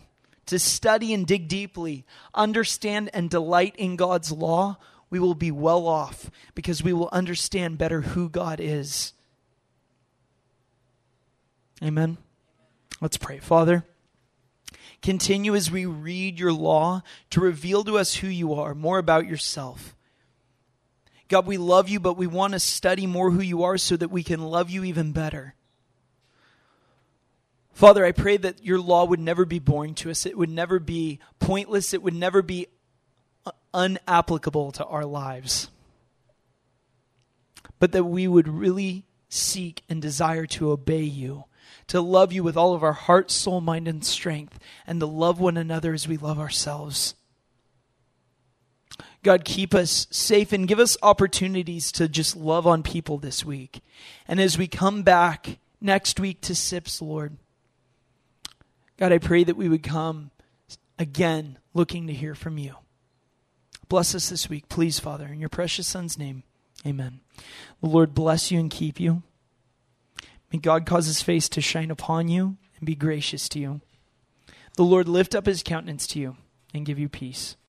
[0.46, 4.78] to study and dig deeply, understand and delight in God's law,
[5.12, 9.12] we will be well off because we will understand better who God is.
[11.82, 12.16] Amen.
[12.98, 13.38] Let's pray.
[13.38, 13.84] Father,
[15.02, 19.26] continue as we read your law to reveal to us who you are, more about
[19.26, 19.94] yourself.
[21.28, 24.10] God, we love you, but we want to study more who you are so that
[24.10, 25.54] we can love you even better.
[27.74, 30.24] Father, I pray that your law would never be boring to us.
[30.24, 31.92] It would never be pointless.
[31.92, 32.68] It would never be
[33.74, 35.68] unapplicable to our lives,
[37.78, 41.44] but that we would really seek and desire to obey you,
[41.86, 45.40] to love you with all of our heart, soul, mind, and strength, and to love
[45.40, 47.14] one another as we love ourselves.
[49.22, 53.80] God, keep us safe and give us opportunities to just love on people this week.
[54.26, 57.36] And as we come back next week to SIPS, Lord,
[58.96, 60.30] God, I pray that we would come
[60.98, 62.74] again looking to hear from you.
[63.92, 66.44] Bless us this week, please, Father, in your precious Son's name.
[66.86, 67.20] Amen.
[67.82, 69.22] The Lord bless you and keep you.
[70.50, 73.82] May God cause his face to shine upon you and be gracious to you.
[74.76, 76.38] The Lord lift up his countenance to you
[76.72, 77.56] and give you peace.